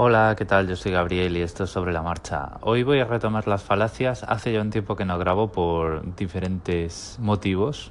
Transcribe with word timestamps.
Hola, 0.00 0.36
¿qué 0.38 0.44
tal? 0.44 0.68
Yo 0.68 0.76
soy 0.76 0.92
Gabriel 0.92 1.36
y 1.36 1.40
esto 1.40 1.64
es 1.64 1.70
sobre 1.70 1.92
la 1.92 2.02
marcha. 2.02 2.58
Hoy 2.60 2.84
voy 2.84 3.00
a 3.00 3.04
retomar 3.04 3.48
las 3.48 3.64
falacias. 3.64 4.22
Hace 4.22 4.52
ya 4.52 4.60
un 4.60 4.70
tiempo 4.70 4.94
que 4.94 5.04
no 5.04 5.18
grabo 5.18 5.50
por 5.50 6.14
diferentes 6.14 7.18
motivos, 7.20 7.90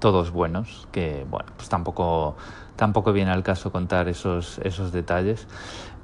todos 0.00 0.32
buenos, 0.32 0.88
que 0.90 1.24
bueno, 1.30 1.52
pues 1.56 1.68
tampoco, 1.68 2.36
tampoco 2.74 3.12
viene 3.12 3.30
al 3.30 3.44
caso 3.44 3.70
contar 3.70 4.08
esos, 4.08 4.58
esos 4.64 4.90
detalles. 4.90 5.46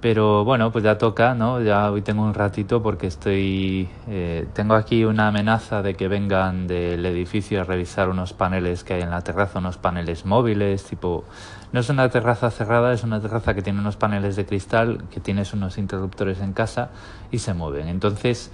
Pero 0.04 0.44
bueno, 0.44 0.70
pues 0.70 0.84
ya 0.84 0.98
toca, 0.98 1.34
¿no? 1.34 1.62
Ya 1.62 1.90
hoy 1.90 2.02
tengo 2.02 2.24
un 2.24 2.34
ratito 2.34 2.82
porque 2.82 3.06
estoy. 3.06 3.88
Eh, 4.06 4.46
tengo 4.52 4.74
aquí 4.74 5.02
una 5.06 5.28
amenaza 5.28 5.80
de 5.80 5.94
que 5.94 6.08
vengan 6.08 6.66
del 6.66 7.06
edificio 7.06 7.62
a 7.62 7.64
revisar 7.64 8.10
unos 8.10 8.34
paneles 8.34 8.84
que 8.84 8.92
hay 8.92 9.00
en 9.00 9.08
la 9.08 9.22
terraza, 9.22 9.60
unos 9.60 9.78
paneles 9.78 10.26
móviles, 10.26 10.84
tipo. 10.84 11.24
No 11.72 11.80
es 11.80 11.88
una 11.88 12.06
terraza 12.10 12.50
cerrada, 12.50 12.92
es 12.92 13.02
una 13.02 13.18
terraza 13.18 13.54
que 13.54 13.62
tiene 13.62 13.80
unos 13.80 13.96
paneles 13.96 14.36
de 14.36 14.44
cristal, 14.44 15.04
que 15.10 15.20
tienes 15.20 15.54
unos 15.54 15.78
interruptores 15.78 16.38
en 16.42 16.52
casa 16.52 16.90
y 17.30 17.38
se 17.38 17.54
mueven. 17.54 17.88
Entonces, 17.88 18.52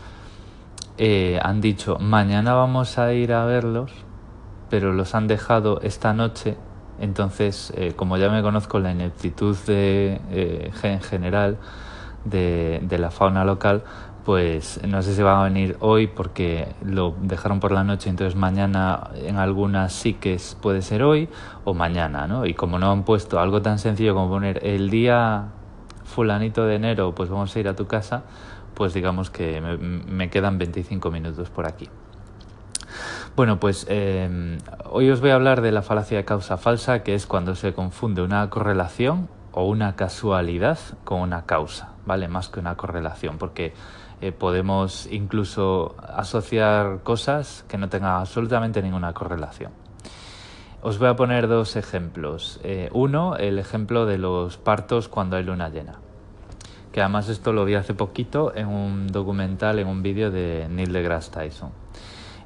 eh, 0.98 1.40
han 1.42 1.60
dicho, 1.60 1.98
mañana 1.98 2.54
vamos 2.54 2.96
a 2.96 3.12
ir 3.12 3.32
a 3.32 3.44
verlos, 3.44 3.90
pero 4.68 4.92
los 4.92 5.16
han 5.16 5.26
dejado 5.26 5.80
esta 5.80 6.12
noche 6.12 6.56
entonces, 7.00 7.72
eh, 7.76 7.94
como 7.96 8.18
ya 8.18 8.28
me 8.30 8.42
conozco 8.42 8.78
la 8.78 8.92
ineptitud 8.92 9.56
de, 9.66 10.20
eh, 10.30 10.70
en 10.82 11.00
general 11.00 11.56
de, 12.24 12.96
la 12.98 13.10
fauna 13.10 13.44
local, 13.44 13.82
pues 14.24 14.80
no 14.86 15.00
sé 15.00 15.14
si 15.14 15.22
van 15.22 15.38
a 15.38 15.44
venir 15.44 15.76
hoy 15.80 16.06
porque 16.06 16.68
lo 16.84 17.14
dejaron 17.22 17.58
por 17.58 17.72
la 17.72 17.84
noche, 17.84 18.10
entonces 18.10 18.36
mañana 18.36 19.10
en 19.14 19.36
algunas 19.36 19.94
sí 19.94 20.12
que 20.12 20.38
puede 20.60 20.82
ser 20.82 21.02
hoy 21.02 21.30
o 21.64 21.72
mañana, 21.72 22.26
¿no? 22.26 22.44
Y 22.44 22.52
como 22.52 22.78
no 22.78 22.92
han 22.92 23.04
puesto 23.04 23.40
algo 23.40 23.62
tan 23.62 23.78
sencillo 23.78 24.14
como 24.14 24.28
poner 24.28 24.64
el 24.64 24.90
día 24.90 25.48
fulanito 26.04 26.66
de 26.66 26.74
enero, 26.76 27.14
pues 27.14 27.30
vamos 27.30 27.56
a 27.56 27.60
ir 27.60 27.68
a 27.68 27.74
tu 27.74 27.86
casa, 27.86 28.24
pues 28.74 28.92
digamos 28.92 29.30
que 29.30 29.60
me, 29.62 29.78
me 29.78 30.28
quedan 30.28 30.58
25 30.58 31.10
minutos 31.10 31.48
por 31.48 31.66
aquí. 31.66 31.88
Bueno, 33.36 33.60
pues 33.60 33.86
em, 33.88 34.58
hoy 34.90 35.08
os 35.08 35.20
voy 35.20 35.30
a 35.30 35.36
hablar 35.36 35.60
de 35.60 35.70
la 35.70 35.82
falacia 35.82 36.18
de 36.18 36.24
causa 36.24 36.56
falsa, 36.56 37.02
que 37.02 37.14
es 37.14 37.26
cuando 37.26 37.54
se 37.54 37.72
confunde 37.72 38.22
una 38.22 38.50
correlación 38.50 39.28
o 39.52 39.64
una 39.64 39.94
casualidad 39.94 40.78
con 41.04 41.20
una 41.20 41.46
causa, 41.46 41.92
¿vale? 42.04 42.28
Más 42.28 42.48
que 42.48 42.60
una 42.60 42.76
correlación, 42.76 43.38
porque 43.38 43.72
eh, 44.20 44.32
podemos 44.32 45.06
incluso 45.10 45.94
asociar 46.02 47.02
cosas 47.04 47.64
que 47.68 47.78
no 47.78 47.88
tengan 47.88 48.20
absolutamente 48.20 48.82
ninguna 48.82 49.14
correlación. 49.14 49.72
Os 50.82 50.98
voy 50.98 51.08
a 51.08 51.16
poner 51.16 51.46
dos 51.46 51.76
ejemplos. 51.76 52.60
Eh, 52.64 52.90
uno, 52.92 53.36
el 53.36 53.58
ejemplo 53.58 54.06
de 54.06 54.18
los 54.18 54.56
partos 54.56 55.08
cuando 55.08 55.36
hay 55.36 55.44
luna 55.44 55.68
llena. 55.68 56.00
Que 56.90 57.00
además 57.00 57.28
esto 57.28 57.52
lo 57.52 57.64
vi 57.64 57.74
hace 57.74 57.94
poquito 57.94 58.54
en 58.56 58.66
un 58.66 59.06
documental, 59.06 59.78
en 59.78 59.86
un 59.86 60.02
vídeo 60.02 60.30
de 60.32 60.66
Neil 60.68 60.92
deGrasse 60.92 61.30
Tyson. 61.30 61.79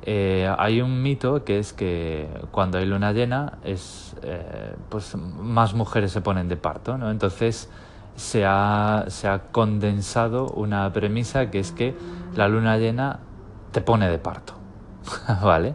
Eh, 0.07 0.55
hay 0.59 0.83
un 0.83 1.03
mito 1.03 1.45
que 1.45 1.59
es 1.59 1.73
que 1.73 2.29
cuando 2.51 2.77
hay 2.77 2.85
luna 2.85 3.13
llena 3.13 3.55
es 3.65 4.15
eh, 4.23 4.75
pues 4.91 5.17
más 5.17 5.73
mujeres 5.73 6.13
se 6.13 6.21
ponen 6.21 6.47
de 6.47 6.59
parto, 6.59 6.99
¿no? 6.99 7.11
Entonces 7.11 7.71
se 8.15 8.45
ha, 8.45 9.07
se 9.09 9.29
ha 9.29 9.45
condensado 9.51 10.49
una 10.49 10.93
premisa 10.93 11.51
que 11.51 11.59
es 11.59 11.73
que 11.73 11.97
la 12.37 12.49
luna 12.49 12.77
llena 12.77 13.21
te 13.73 13.81
pone 13.81 14.11
de 14.11 14.19
parto, 14.19 14.53
¿vale? 15.43 15.75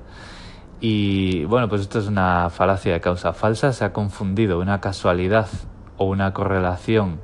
Y 0.79 1.45
bueno, 1.45 1.67
pues 1.67 1.81
esto 1.81 1.97
es 1.97 2.07
una 2.07 2.51
falacia 2.51 2.93
de 2.93 3.01
causa 3.01 3.33
falsa, 3.33 3.73
se 3.73 3.83
ha 3.83 3.93
confundido 3.93 4.59
una 4.59 4.79
casualidad 4.79 5.47
o 5.97 6.05
una 6.05 6.33
correlación 6.33 7.19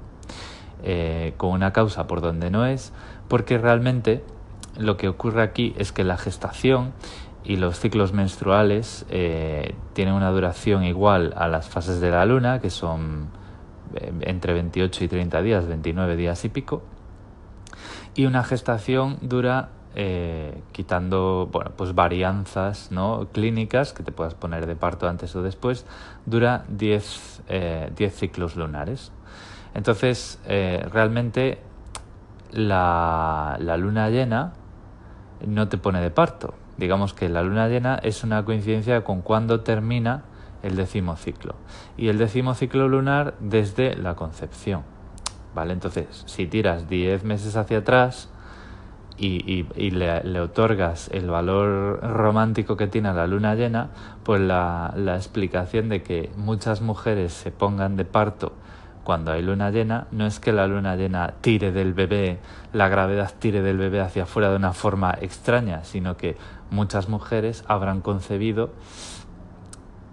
eh, 0.84 1.36
con 1.38 1.52
una 1.52 1.72
causa 1.72 2.08
por 2.08 2.22
donde 2.22 2.50
no 2.50 2.66
es, 2.66 2.92
porque 3.28 3.60
realmente 3.60 4.24
lo 4.78 4.98
que 4.98 5.08
ocurre 5.08 5.42
aquí 5.42 5.74
es 5.78 5.92
que 5.92 6.04
la 6.04 6.18
gestación 6.18 6.94
y 7.46 7.58
los 7.58 7.80
ciclos 7.80 8.12
menstruales 8.12 9.06
eh, 9.10 9.76
tienen 9.94 10.16
una 10.16 10.32
duración 10.32 10.84
igual 10.84 11.34
a 11.38 11.48
las 11.48 11.70
fases 11.70 12.02
de 12.02 12.10
la 12.10 12.26
luna, 12.26 12.60
que 12.60 12.72
son 12.72 13.30
eh, 13.94 14.12
entre 14.22 14.54
28 14.54 15.04
y 15.04 15.08
30 15.08 15.42
días, 15.44 15.68
29 15.68 16.16
días 16.16 16.44
y 16.44 16.50
pico. 16.50 16.82
Y 18.16 18.26
una 18.26 18.44
gestación 18.44 19.20
dura, 19.22 19.70
eh, 19.94 20.60
quitando 20.72 21.48
bueno, 21.52 21.72
pues 21.78 21.94
varianzas 21.94 22.92
¿no? 22.92 23.28
clínicas, 23.32 23.94
que 23.94 24.02
te 24.02 24.12
puedas 24.12 24.34
poner 24.34 24.66
de 24.66 24.76
parto 24.76 25.08
antes 25.08 25.36
o 25.36 25.44
después, 25.44 25.86
dura 26.26 26.66
10, 26.70 27.44
10 27.96 28.16
ciclos 28.16 28.56
lunares. 28.56 29.12
Entonces, 29.76 30.40
realmente 30.48 31.60
la, 32.52 33.58
la 33.60 33.78
luna 33.78 34.10
llena 34.10 34.54
no 35.46 35.68
te 35.68 35.78
pone 35.78 36.02
de 36.02 36.12
parto. 36.12 36.54
Digamos 36.78 37.14
que 37.14 37.30
la 37.30 37.42
luna 37.42 37.68
llena 37.68 37.96
es 37.96 38.24
una 38.24 38.44
coincidencia 38.44 39.04
con 39.04 39.22
cuando 39.22 39.62
termina 39.62 40.24
el 40.64 40.76
décimo 40.76 41.16
ciclo. 41.16 41.56
Y 41.98 42.10
el 42.10 42.18
décimo 42.18 42.56
ciclo 42.56 42.88
lunar 42.88 43.36
desde 43.40 43.96
la 43.96 44.16
concepción. 44.16 44.84
¿Vale? 45.54 45.74
Entonces, 45.74 46.24
si 46.26 46.48
tiras 46.48 46.90
10 46.90 47.24
meses 47.24 47.56
hacia 47.56 47.78
atrás 47.78 48.30
y, 49.18 49.64
le, 49.92 50.40
otorgas 50.42 51.10
el 51.14 51.30
valor 51.30 52.02
romántico 52.02 52.76
que 52.76 52.88
tiene 52.88 53.14
la 53.14 53.28
luna 53.28 53.56
llena, 53.56 53.92
pues 54.24 54.42
la, 54.42 54.94
la 54.98 55.16
explicación 55.16 55.88
de 55.88 56.04
que 56.04 56.30
muchas 56.36 56.82
mujeres 56.82 57.32
se 57.32 57.52
pongan 57.52 57.96
de 57.96 58.04
parto 58.04 58.52
cuando 59.06 59.32
hay 59.32 59.44
luna 59.44 59.70
llena, 59.70 60.08
no 60.12 60.26
es 60.26 60.40
que 60.42 60.52
la 60.52 60.68
luna 60.68 60.96
llena 60.96 61.36
tire 61.40 61.72
del 61.72 61.94
bebé, 61.94 62.40
la 62.74 62.90
gravedad 62.90 63.32
tire 63.38 63.62
del 63.62 63.78
bebé 63.78 64.02
hacia 64.02 64.24
afuera 64.24 64.50
de 64.50 64.58
una 64.58 64.74
forma 64.74 65.16
extraña, 65.22 65.84
sino 65.84 66.18
que 66.18 66.36
muchas 66.72 67.08
mujeres 67.08 67.64
habrán 67.68 68.02
concebido 68.02 68.72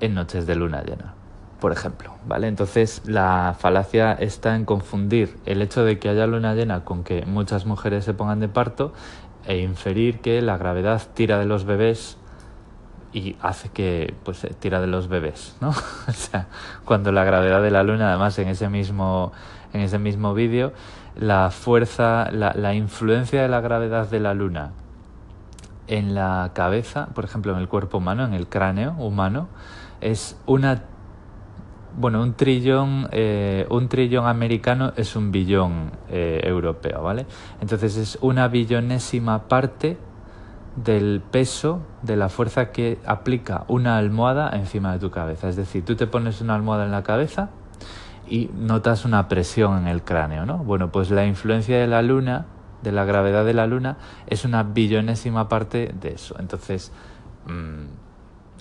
en 0.00 0.14
noches 0.14 0.46
de 0.46 0.56
luna 0.56 0.82
llena, 0.82 1.14
por 1.58 1.72
ejemplo, 1.72 2.14
¿vale? 2.26 2.48
Entonces 2.48 3.02
la 3.06 3.56
falacia 3.58 4.12
está 4.12 4.54
en 4.54 4.66
confundir 4.66 5.38
el 5.46 5.62
hecho 5.62 5.84
de 5.84 5.98
que 5.98 6.10
haya 6.10 6.26
luna 6.26 6.54
llena 6.54 6.84
con 6.84 7.02
que 7.02 7.24
muchas 7.24 7.64
mujeres 7.64 8.04
se 8.04 8.12
pongan 8.12 8.40
de 8.40 8.48
parto 8.48 8.92
e 9.46 9.56
inferir 9.58 10.20
que 10.20 10.42
la 10.42 10.58
gravedad 10.58 11.00
tira 11.14 11.38
de 11.38 11.46
los 11.46 11.64
bebés 11.64 12.18
y 13.12 13.36
hace 13.42 13.68
que 13.68 14.14
pues 14.24 14.46
tira 14.58 14.80
de 14.80 14.86
los 14.86 15.08
bebés, 15.08 15.56
¿no? 15.60 15.68
o 16.08 16.12
sea, 16.12 16.48
cuando 16.84 17.12
la 17.12 17.24
gravedad 17.24 17.62
de 17.62 17.70
la 17.70 17.82
luna, 17.82 18.08
además 18.08 18.38
en 18.38 18.48
ese 18.48 18.68
mismo 18.68 19.32
en 19.72 19.80
ese 19.80 19.98
mismo 19.98 20.34
vídeo, 20.34 20.72
la 21.16 21.50
fuerza, 21.50 22.30
la, 22.30 22.52
la 22.54 22.74
influencia 22.74 23.42
de 23.42 23.48
la 23.48 23.60
gravedad 23.60 24.08
de 24.10 24.20
la 24.20 24.34
luna 24.34 24.72
en 25.88 26.14
la 26.14 26.50
cabeza, 26.54 27.08
por 27.14 27.24
ejemplo, 27.24 27.52
en 27.52 27.58
el 27.58 27.68
cuerpo 27.68 27.98
humano, 27.98 28.24
en 28.24 28.34
el 28.34 28.48
cráneo 28.48 28.92
humano, 28.92 29.48
es 30.00 30.38
una 30.46 30.82
bueno, 31.94 32.22
un 32.22 32.34
trillón, 32.34 33.08
eh, 33.12 33.66
un 33.68 33.88
trillón 33.88 34.26
americano 34.26 34.94
es 34.96 35.14
un 35.14 35.30
billón 35.30 35.92
eh, 36.08 36.40
europeo, 36.42 37.02
¿vale? 37.02 37.26
Entonces 37.60 37.96
es 37.96 38.18
una 38.22 38.48
billonésima 38.48 39.46
parte 39.46 39.98
del 40.76 41.22
peso 41.30 41.80
de 42.02 42.16
la 42.16 42.28
fuerza 42.28 42.72
que 42.72 42.98
aplica 43.04 43.64
una 43.68 43.98
almohada 43.98 44.50
encima 44.56 44.92
de 44.92 44.98
tu 44.98 45.10
cabeza. 45.10 45.48
Es 45.48 45.56
decir, 45.56 45.84
tú 45.84 45.96
te 45.96 46.06
pones 46.06 46.40
una 46.40 46.54
almohada 46.54 46.84
en 46.84 46.92
la 46.92 47.02
cabeza 47.02 47.50
y 48.28 48.50
notas 48.54 49.04
una 49.04 49.28
presión 49.28 49.78
en 49.78 49.88
el 49.88 50.02
cráneo, 50.02 50.46
¿no? 50.46 50.58
Bueno, 50.58 50.90
pues 50.90 51.10
la 51.10 51.26
influencia 51.26 51.78
de 51.78 51.86
la 51.86 52.02
luna, 52.02 52.46
de 52.82 52.92
la 52.92 53.04
gravedad 53.04 53.44
de 53.44 53.54
la 53.54 53.66
luna, 53.66 53.98
es 54.26 54.44
una 54.44 54.62
billonésima 54.62 55.48
parte 55.48 55.94
de 56.00 56.14
eso. 56.14 56.36
Entonces, 56.38 56.92
mm, 57.46 57.84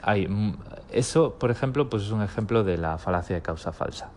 hay, 0.03 0.28
mm, 0.28 0.57
eso, 0.91 1.35
por 1.39 1.51
ejemplo, 1.51 1.89
pues 1.89 2.03
es 2.03 2.11
un 2.11 2.22
ejemplo 2.22 2.63
de 2.63 2.78
la 2.78 2.97
falacia 2.97 3.35
de 3.35 3.41
causa 3.41 3.72
falsa. 3.72 4.09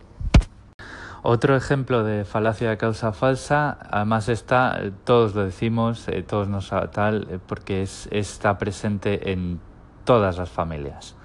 Otro 1.27 1.55
ejemplo 1.55 2.03
de 2.03 2.23
falacia 2.23 2.69
de 2.69 2.77
causa 2.77 3.11
falsa, 3.11 3.79
además 3.89 4.29
está, 4.29 4.79
todos 5.05 5.33
lo 5.33 5.43
decimos, 5.43 6.07
eh, 6.07 6.21
todos 6.21 6.47
nos 6.49 6.69
tal, 6.91 7.25
eh, 7.31 7.39
porque 7.43 7.81
es, 7.81 8.07
está 8.11 8.59
presente 8.59 9.31
en 9.31 9.59
todas 10.03 10.37
las 10.37 10.51
familias. 10.51 11.15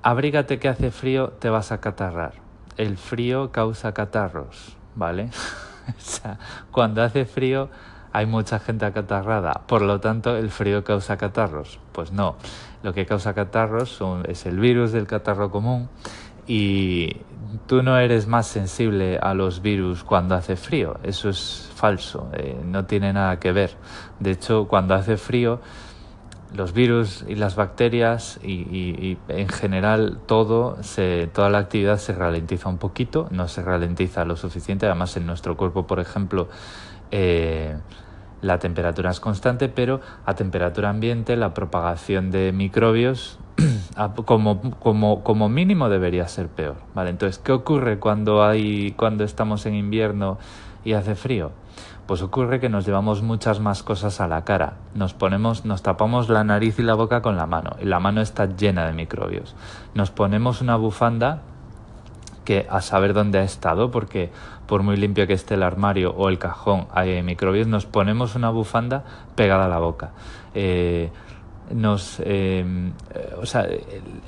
Abrígate 0.00 0.58
que 0.60 0.68
hace 0.68 0.90
frío, 0.90 1.28
te 1.38 1.50
vas 1.50 1.72
a 1.72 1.82
catarrar. 1.82 2.36
El 2.78 2.96
frío 2.96 3.52
causa 3.52 3.92
catarros, 3.92 4.78
¿vale? 4.94 5.28
o 5.88 6.00
sea, 6.00 6.38
cuando 6.70 7.02
hace 7.02 7.26
frío 7.26 7.68
hay 8.14 8.24
mucha 8.24 8.60
gente 8.60 8.86
acatarrada, 8.86 9.60
por 9.66 9.82
lo 9.82 10.00
tanto 10.00 10.38
el 10.38 10.48
frío 10.48 10.84
causa 10.84 11.18
catarros. 11.18 11.80
Pues 11.92 12.12
no, 12.12 12.36
lo 12.82 12.94
que 12.94 13.04
causa 13.04 13.34
catarros 13.34 14.00
es 14.26 14.46
el 14.46 14.58
virus 14.58 14.92
del 14.92 15.06
catarro 15.06 15.50
común 15.50 15.90
y 16.46 17.20
tú 17.66 17.82
no 17.82 17.98
eres 17.98 18.26
más 18.26 18.46
sensible 18.46 19.18
a 19.18 19.34
los 19.34 19.62
virus 19.62 20.04
cuando 20.04 20.34
hace 20.34 20.56
frío. 20.56 20.98
Eso 21.02 21.28
es 21.28 21.70
falso, 21.74 22.30
eh, 22.34 22.56
no 22.64 22.84
tiene 22.86 23.12
nada 23.12 23.38
que 23.38 23.52
ver. 23.52 23.76
De 24.20 24.32
hecho, 24.32 24.66
cuando 24.68 24.94
hace 24.94 25.16
frío, 25.16 25.60
los 26.54 26.72
virus 26.72 27.24
y 27.26 27.34
las 27.34 27.56
bacterias 27.56 28.38
y, 28.42 29.18
en 29.28 29.48
general 29.48 30.20
todo, 30.26 30.82
se, 30.82 31.28
toda 31.32 31.50
la 31.50 31.58
actividad 31.58 31.98
se 31.98 32.14
ralentiza 32.14 32.68
un 32.68 32.78
poquito, 32.78 33.26
no 33.30 33.48
se 33.48 33.62
ralentiza 33.62 34.24
lo 34.24 34.36
suficiente, 34.36 34.86
además 34.86 35.16
en 35.16 35.26
nuestro 35.26 35.56
cuerpo, 35.56 35.86
por 35.86 35.98
ejemplo, 35.98 36.48
eh, 37.10 37.76
la 38.40 38.58
temperatura 38.58 39.10
es 39.10 39.20
constante, 39.20 39.68
pero 39.68 40.00
a 40.26 40.34
temperatura 40.34 40.90
ambiente 40.90 41.36
la 41.36 41.54
propagación 41.54 42.30
de 42.30 42.52
microbios 42.52 43.38
como, 44.24 44.60
como, 44.78 45.22
como 45.22 45.48
mínimo 45.48 45.88
debería 45.88 46.28
ser 46.28 46.48
peor. 46.48 46.76
¿vale? 46.94 47.10
Entonces, 47.10 47.38
¿qué 47.38 47.52
ocurre 47.52 47.98
cuando, 47.98 48.44
hay, 48.44 48.92
cuando 48.92 49.24
estamos 49.24 49.66
en 49.66 49.74
invierno 49.74 50.38
y 50.84 50.92
hace 50.94 51.14
frío? 51.14 51.52
Pues 52.06 52.20
ocurre 52.20 52.60
que 52.60 52.68
nos 52.68 52.84
llevamos 52.84 53.22
muchas 53.22 53.60
más 53.60 53.82
cosas 53.82 54.20
a 54.20 54.28
la 54.28 54.44
cara. 54.44 54.74
Nos 54.94 55.14
ponemos, 55.14 55.64
nos 55.64 55.82
tapamos 55.82 56.28
la 56.28 56.44
nariz 56.44 56.78
y 56.78 56.82
la 56.82 56.94
boca 56.94 57.22
con 57.22 57.36
la 57.36 57.46
mano, 57.46 57.76
y 57.80 57.86
la 57.86 57.98
mano 57.98 58.20
está 58.20 58.44
llena 58.46 58.86
de 58.86 58.92
microbios. 58.92 59.54
Nos 59.94 60.10
ponemos 60.10 60.60
una 60.60 60.76
bufanda 60.76 61.40
que 62.44 62.66
a 62.68 62.82
saber 62.82 63.14
dónde 63.14 63.38
ha 63.38 63.42
estado, 63.42 63.90
porque 63.90 64.30
por 64.66 64.82
muy 64.82 64.96
limpio 64.96 65.26
que 65.26 65.32
esté 65.32 65.54
el 65.54 65.62
armario 65.62 66.14
o 66.14 66.28
el 66.28 66.38
cajón 66.38 66.86
hay 66.92 67.22
microbios, 67.22 67.66
nos 67.66 67.86
ponemos 67.86 68.34
una 68.34 68.50
bufanda 68.50 69.04
pegada 69.34 69.64
a 69.64 69.68
la 69.68 69.78
boca. 69.78 70.10
Eh, 70.54 71.10
nos, 71.70 72.20
eh, 72.24 72.92
o 73.40 73.46
sea, 73.46 73.66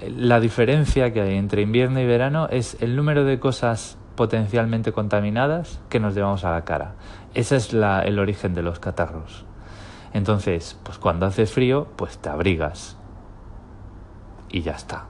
la 0.09 0.41
diferencia 0.41 1.12
que 1.12 1.21
hay 1.21 1.37
entre 1.37 1.62
invierno 1.62 2.00
y 2.00 2.06
verano 2.06 2.49
es 2.50 2.77
el 2.81 2.97
número 2.97 3.25
de 3.25 3.38
cosas 3.38 3.99
potencialmente 4.17 4.93
contaminadas 4.93 5.81
que 5.88 6.00
nos 6.00 6.15
llevamos 6.15 6.44
a 6.44 6.53
la 6.53 6.65
cara. 6.65 6.94
Ese 7.35 7.56
es 7.56 7.73
la, 7.73 8.00
el 8.00 8.19
origen 8.19 8.55
de 8.55 8.62
los 8.62 8.79
catarros. 8.79 9.44
Entonces, 10.12 10.79
pues 10.83 10.99
cuando 10.99 11.27
hace 11.27 11.47
frío, 11.47 11.88
pues 11.97 12.19
te 12.19 12.31
abrigas. 12.31 12.97
Y 14.50 14.62
ya 14.62 14.73
está. 14.73 15.05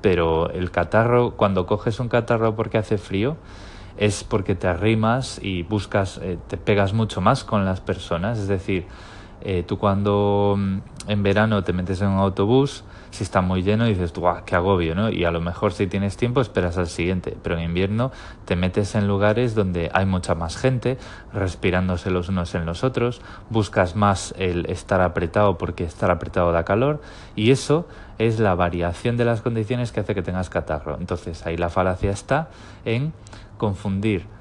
Pero 0.00 0.50
el 0.50 0.70
catarro, 0.70 1.32
cuando 1.32 1.66
coges 1.66 1.98
un 1.98 2.08
catarro 2.08 2.54
porque 2.54 2.78
hace 2.78 2.98
frío, 2.98 3.36
es 3.96 4.22
porque 4.22 4.54
te 4.54 4.68
arrimas 4.68 5.40
y 5.42 5.64
buscas, 5.64 6.18
eh, 6.18 6.38
te 6.46 6.56
pegas 6.56 6.92
mucho 6.92 7.20
más 7.20 7.42
con 7.42 7.64
las 7.64 7.80
personas. 7.80 8.38
Es 8.38 8.46
decir, 8.46 8.86
eh, 9.40 9.64
tú 9.66 9.78
cuando 9.78 10.54
mm, 10.56 10.78
en 11.08 11.22
verano 11.22 11.62
te 11.62 11.72
metes 11.72 12.00
en 12.00 12.08
un 12.08 12.18
autobús, 12.18 12.84
si 13.10 13.22
está 13.22 13.40
muy 13.40 13.62
lleno 13.62 13.86
dices, 13.86 14.12
¡guau, 14.12 14.44
qué 14.44 14.56
agobio! 14.56 14.94
¿no? 14.94 15.10
Y 15.10 15.24
a 15.24 15.30
lo 15.30 15.40
mejor 15.40 15.72
si 15.72 15.86
tienes 15.86 16.16
tiempo 16.16 16.40
esperas 16.40 16.78
al 16.78 16.88
siguiente, 16.88 17.36
pero 17.42 17.56
en 17.56 17.64
invierno 17.64 18.10
te 18.44 18.56
metes 18.56 18.94
en 18.94 19.06
lugares 19.06 19.54
donde 19.54 19.90
hay 19.94 20.06
mucha 20.06 20.34
más 20.34 20.56
gente, 20.56 20.98
respirándose 21.32 22.10
los 22.10 22.28
unos 22.28 22.54
en 22.54 22.66
los 22.66 22.84
otros, 22.84 23.20
buscas 23.50 23.96
más 23.96 24.34
el 24.38 24.66
estar 24.66 25.00
apretado 25.00 25.58
porque 25.58 25.84
estar 25.84 26.10
apretado 26.10 26.52
da 26.52 26.64
calor 26.64 27.00
y 27.34 27.50
eso 27.50 27.86
es 28.18 28.40
la 28.40 28.54
variación 28.54 29.16
de 29.16 29.24
las 29.24 29.42
condiciones 29.42 29.92
que 29.92 30.00
hace 30.00 30.14
que 30.14 30.22
tengas 30.22 30.50
catarro. 30.50 30.96
Entonces 30.98 31.46
ahí 31.46 31.56
la 31.56 31.68
falacia 31.68 32.10
está 32.10 32.48
en 32.84 33.12
confundir 33.58 34.35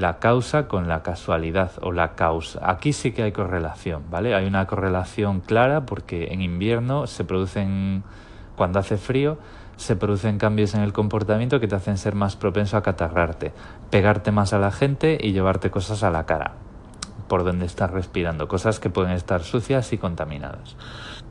la 0.00 0.18
causa 0.18 0.66
con 0.66 0.88
la 0.88 1.02
casualidad 1.02 1.72
o 1.82 1.92
la 1.92 2.14
causa. 2.14 2.70
Aquí 2.70 2.94
sí 2.94 3.12
que 3.12 3.22
hay 3.22 3.32
correlación, 3.32 4.04
¿vale? 4.10 4.34
Hay 4.34 4.46
una 4.46 4.66
correlación 4.66 5.40
clara 5.40 5.84
porque 5.84 6.32
en 6.32 6.40
invierno 6.40 7.06
se 7.06 7.22
producen, 7.24 8.02
cuando 8.56 8.78
hace 8.78 8.96
frío, 8.96 9.36
se 9.76 9.96
producen 9.96 10.38
cambios 10.38 10.74
en 10.74 10.80
el 10.80 10.94
comportamiento 10.94 11.60
que 11.60 11.68
te 11.68 11.74
hacen 11.74 11.98
ser 11.98 12.14
más 12.14 12.34
propenso 12.34 12.78
a 12.78 12.82
catarrarte, 12.82 13.52
pegarte 13.90 14.32
más 14.32 14.54
a 14.54 14.58
la 14.58 14.72
gente 14.72 15.18
y 15.20 15.32
llevarte 15.32 15.70
cosas 15.70 16.02
a 16.02 16.10
la 16.10 16.24
cara, 16.24 16.52
por 17.28 17.44
donde 17.44 17.66
estás 17.66 17.90
respirando, 17.90 18.48
cosas 18.48 18.80
que 18.80 18.88
pueden 18.88 19.12
estar 19.12 19.42
sucias 19.42 19.92
y 19.92 19.98
contaminadas. 19.98 20.76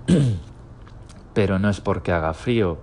Pero 1.33 1.57
no 1.57 1.69
es 1.69 1.81
porque 1.81 2.11
haga 2.11 2.33
frío, 2.35 2.77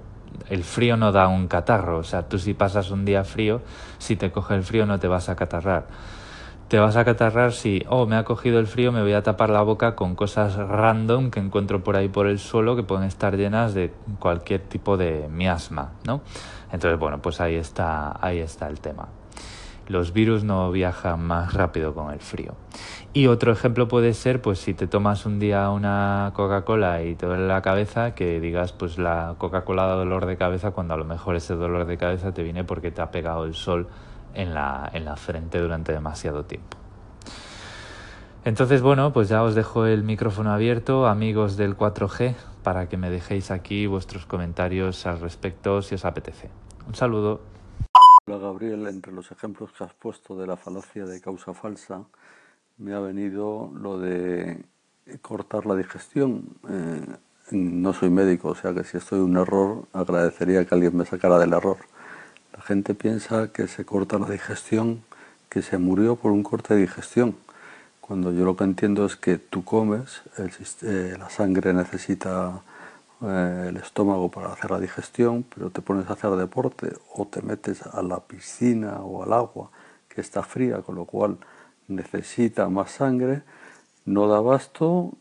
el 0.48 0.64
frío 0.64 0.96
no 0.96 1.12
da 1.12 1.28
un 1.28 1.48
catarro, 1.48 1.98
o 1.98 2.04
sea, 2.04 2.28
tú 2.28 2.38
si 2.38 2.54
pasas 2.54 2.90
un 2.90 3.04
día 3.04 3.24
frío, 3.24 3.62
si 3.98 4.16
te 4.16 4.30
coge 4.30 4.54
el 4.54 4.62
frío 4.62 4.86
no 4.86 4.98
te 4.98 5.08
vas 5.08 5.28
a 5.28 5.36
catarrar. 5.36 5.86
Te 6.68 6.80
vas 6.80 6.96
a 6.96 7.04
catarrar 7.04 7.52
si, 7.52 7.84
oh, 7.88 8.06
me 8.06 8.16
ha 8.16 8.24
cogido 8.24 8.58
el 8.58 8.66
frío, 8.66 8.90
me 8.90 9.00
voy 9.00 9.12
a 9.12 9.22
tapar 9.22 9.50
la 9.50 9.62
boca 9.62 9.94
con 9.94 10.16
cosas 10.16 10.56
random 10.56 11.30
que 11.30 11.38
encuentro 11.38 11.84
por 11.84 11.94
ahí 11.94 12.08
por 12.08 12.26
el 12.26 12.40
suelo 12.40 12.74
que 12.74 12.82
pueden 12.82 13.04
estar 13.04 13.36
llenas 13.36 13.72
de 13.72 13.92
cualquier 14.18 14.62
tipo 14.62 14.96
de 14.96 15.28
miasma, 15.30 15.92
¿no? 16.04 16.22
Entonces, 16.72 16.98
bueno, 16.98 17.22
pues 17.22 17.40
ahí 17.40 17.54
está, 17.54 18.18
ahí 18.20 18.40
está 18.40 18.66
el 18.66 18.80
tema. 18.80 19.06
Los 19.88 20.12
virus 20.12 20.42
no 20.42 20.70
viajan 20.72 21.24
más 21.24 21.54
rápido 21.54 21.94
con 21.94 22.12
el 22.12 22.20
frío. 22.20 22.54
Y 23.12 23.28
otro 23.28 23.52
ejemplo 23.52 23.88
puede 23.88 24.14
ser, 24.14 24.42
pues 24.42 24.58
si 24.58 24.74
te 24.74 24.86
tomas 24.86 25.26
un 25.26 25.38
día 25.38 25.70
una 25.70 26.32
Coca-Cola 26.34 27.02
y 27.02 27.14
te 27.14 27.26
duele 27.26 27.46
la 27.46 27.62
cabeza, 27.62 28.14
que 28.14 28.40
digas, 28.40 28.72
pues 28.72 28.98
la 28.98 29.36
Coca-Cola 29.38 29.86
da 29.86 29.94
dolor 29.94 30.26
de 30.26 30.36
cabeza 30.36 30.72
cuando 30.72 30.94
a 30.94 30.96
lo 30.96 31.04
mejor 31.04 31.36
ese 31.36 31.54
dolor 31.54 31.86
de 31.86 31.96
cabeza 31.96 32.34
te 32.34 32.42
viene 32.42 32.64
porque 32.64 32.90
te 32.90 33.00
ha 33.00 33.10
pegado 33.10 33.44
el 33.44 33.54
sol 33.54 33.88
en 34.34 34.54
la, 34.54 34.90
en 34.92 35.04
la 35.04 35.16
frente 35.16 35.60
durante 35.60 35.92
demasiado 35.92 36.44
tiempo. 36.44 36.76
Entonces, 38.44 38.80
bueno, 38.80 39.12
pues 39.12 39.28
ya 39.28 39.42
os 39.42 39.54
dejo 39.54 39.86
el 39.86 40.04
micrófono 40.04 40.52
abierto, 40.52 41.06
amigos 41.06 41.56
del 41.56 41.76
4G, 41.76 42.34
para 42.62 42.88
que 42.88 42.96
me 42.96 43.10
dejéis 43.10 43.50
aquí 43.50 43.86
vuestros 43.86 44.24
comentarios 44.24 45.04
al 45.06 45.20
respecto 45.20 45.82
si 45.82 45.96
os 45.96 46.04
apetece. 46.04 46.50
Un 46.86 46.94
saludo. 46.94 47.40
Hola 48.28 48.38
Gabriel, 48.38 48.88
entre 48.88 49.12
los 49.12 49.30
ejemplos 49.30 49.70
que 49.70 49.84
has 49.84 49.92
puesto 49.94 50.36
de 50.36 50.48
la 50.48 50.56
falacia 50.56 51.04
de 51.04 51.20
causa 51.20 51.54
falsa, 51.54 52.02
me 52.76 52.92
ha 52.92 52.98
venido 52.98 53.70
lo 53.72 54.00
de 54.00 54.64
cortar 55.22 55.64
la 55.64 55.76
digestión. 55.76 56.42
Eh, 56.68 57.06
no 57.52 57.92
soy 57.92 58.10
médico, 58.10 58.48
o 58.48 58.54
sea 58.56 58.74
que 58.74 58.82
si 58.82 58.96
estoy 58.96 59.20
en 59.20 59.26
un 59.26 59.36
error, 59.36 59.84
agradecería 59.92 60.64
que 60.64 60.74
alguien 60.74 60.96
me 60.96 61.04
sacara 61.04 61.38
del 61.38 61.52
error. 61.52 61.76
La 62.52 62.62
gente 62.62 62.94
piensa 62.94 63.52
que 63.52 63.68
se 63.68 63.84
corta 63.84 64.18
la 64.18 64.28
digestión, 64.28 65.04
que 65.48 65.62
se 65.62 65.78
murió 65.78 66.16
por 66.16 66.32
un 66.32 66.42
corte 66.42 66.74
de 66.74 66.80
digestión, 66.80 67.36
cuando 68.00 68.32
yo 68.32 68.44
lo 68.44 68.56
que 68.56 68.64
entiendo 68.64 69.06
es 69.06 69.14
que 69.14 69.38
tú 69.38 69.64
comes, 69.64 70.22
eh, 70.82 71.14
la 71.16 71.30
sangre 71.30 71.72
necesita 71.72 72.60
eh, 73.22 73.66
el 73.68 73.76
estómago 73.78 74.30
para 74.30 74.52
hacer 74.52 74.70
la 74.70 74.78
digestión, 74.78 75.44
pero 75.44 75.70
te 75.70 75.80
pones 75.80 76.08
a 76.10 76.12
hacer 76.12 76.30
deporte 76.32 76.92
o 77.14 77.26
te 77.26 77.40
metes 77.40 77.86
a 77.86 78.02
la 78.02 78.20
piscina 78.20 79.00
o 79.00 79.22
al 79.22 79.32
agua 79.32 79.70
que 80.08 80.20
está 80.20 80.42
fría, 80.42 80.82
con 80.82 80.96
lo 80.96 81.06
cual 81.06 81.38
necesita 81.88 82.68
más 82.68 82.90
sangre, 82.90 83.42
no 84.04 84.28
da 84.28 84.38
abasto, 84.38 85.12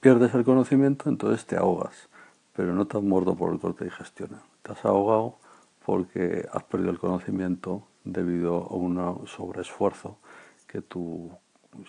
pierdes 0.00 0.34
el 0.34 0.44
conocimiento, 0.44 1.08
entonces 1.08 1.46
te 1.46 1.56
ahogas. 1.56 2.08
Pero 2.54 2.74
no 2.74 2.86
te 2.86 2.98
has 2.98 3.02
muerto 3.02 3.34
por 3.34 3.52
el 3.52 3.60
corte 3.60 3.84
de 3.84 3.90
digestión, 3.90 4.30
te 4.62 4.72
has 4.72 4.84
ahogado 4.84 5.36
porque 5.84 6.46
has 6.52 6.64
perdido 6.64 6.90
el 6.90 6.98
conocimiento 6.98 7.82
debido 8.04 8.66
a 8.70 8.74
un 8.74 9.26
sobreesfuerzo 9.26 10.18
que 10.66 10.82
tu 10.82 11.30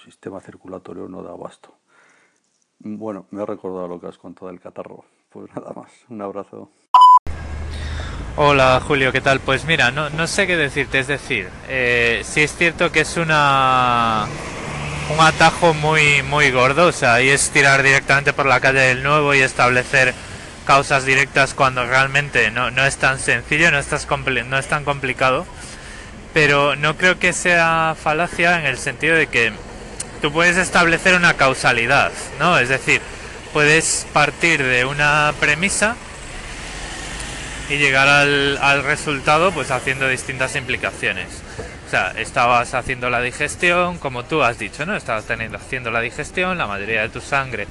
sistema 0.03 0.39
circulatorio 0.39 1.09
no 1.09 1.21
da 1.21 1.31
abasto. 1.31 1.73
Bueno, 2.79 3.25
me 3.31 3.41
ha 3.41 3.45
recordado 3.45 3.89
lo 3.89 3.99
que 3.99 4.07
has 4.07 4.17
contado 4.17 4.47
del 4.47 4.61
catarro. 4.61 5.03
Pues 5.31 5.47
nada 5.55 5.73
más, 5.75 5.91
un 6.09 6.21
abrazo. 6.23 6.71
Hola 8.35 8.81
Julio, 8.85 9.11
¿qué 9.11 9.21
tal? 9.21 9.39
Pues 9.39 9.65
mira, 9.65 9.91
no, 9.91 10.09
no 10.09 10.25
sé 10.25 10.47
qué 10.47 10.57
decirte, 10.57 10.97
es 10.99 11.07
decir, 11.07 11.49
eh, 11.67 12.21
sí 12.23 12.41
es 12.41 12.55
cierto 12.55 12.91
que 12.91 13.01
es 13.01 13.15
una 13.15 14.25
un 15.13 15.19
atajo 15.19 15.75
muy 15.75 16.23
muy 16.23 16.49
gordo, 16.49 16.87
o 16.87 16.91
sea, 16.91 17.15
ahí 17.15 17.29
es 17.29 17.51
tirar 17.51 17.83
directamente 17.83 18.33
por 18.33 18.47
la 18.47 18.59
calle 18.59 18.79
del 18.79 19.03
nuevo 19.03 19.35
y 19.35 19.41
establecer 19.41 20.15
causas 20.65 21.05
directas 21.05 21.53
cuando 21.53 21.85
realmente 21.85 22.49
no, 22.49 22.71
no 22.71 22.83
es 22.85 22.97
tan 22.97 23.19
sencillo, 23.19 23.69
no, 23.69 23.77
estás 23.77 24.07
no 24.47 24.57
es 24.57 24.67
tan 24.67 24.83
complicado, 24.83 25.45
pero 26.33 26.75
no 26.75 26.97
creo 26.97 27.19
que 27.19 27.33
sea 27.33 27.95
falacia 28.01 28.59
en 28.59 28.65
el 28.65 28.79
sentido 28.79 29.15
de 29.15 29.27
que 29.27 29.53
tú 30.23 30.31
puedes 30.31 30.57
establecer 30.57 31.13
una 31.13 31.35
causalidad, 31.35 32.11
¿no? 32.39 32.57
Es 32.57 32.69
decir, 32.69 33.01
puedes 33.53 34.07
partir 34.13 34.63
de 34.63 34.85
una 34.85 35.33
premisa 35.39 35.95
y 37.69 37.77
llegar 37.77 38.07
al, 38.07 38.83
resultado 38.83 39.51
pues 39.51 39.71
haciendo 39.71 40.07
distintas 40.07 40.55
implicaciones. 40.55 41.27
O 41.87 41.89
sea, 41.89 42.11
estabas 42.17 42.73
haciendo 42.73 43.09
la 43.09 43.21
digestión, 43.21 43.97
como 43.97 44.23
tú 44.23 44.43
has 44.43 44.59
dicho, 44.59 44.85
¿no? 44.85 44.95
Estabas 44.95 45.25
teniendo, 45.25 45.57
haciendo 45.57 45.91
la 45.91 46.01
digestión, 46.01 46.57
la 46.57 46.67
mayoría 46.67 47.01
de 47.01 47.09
tu 47.09 47.21
sangre 47.21 47.67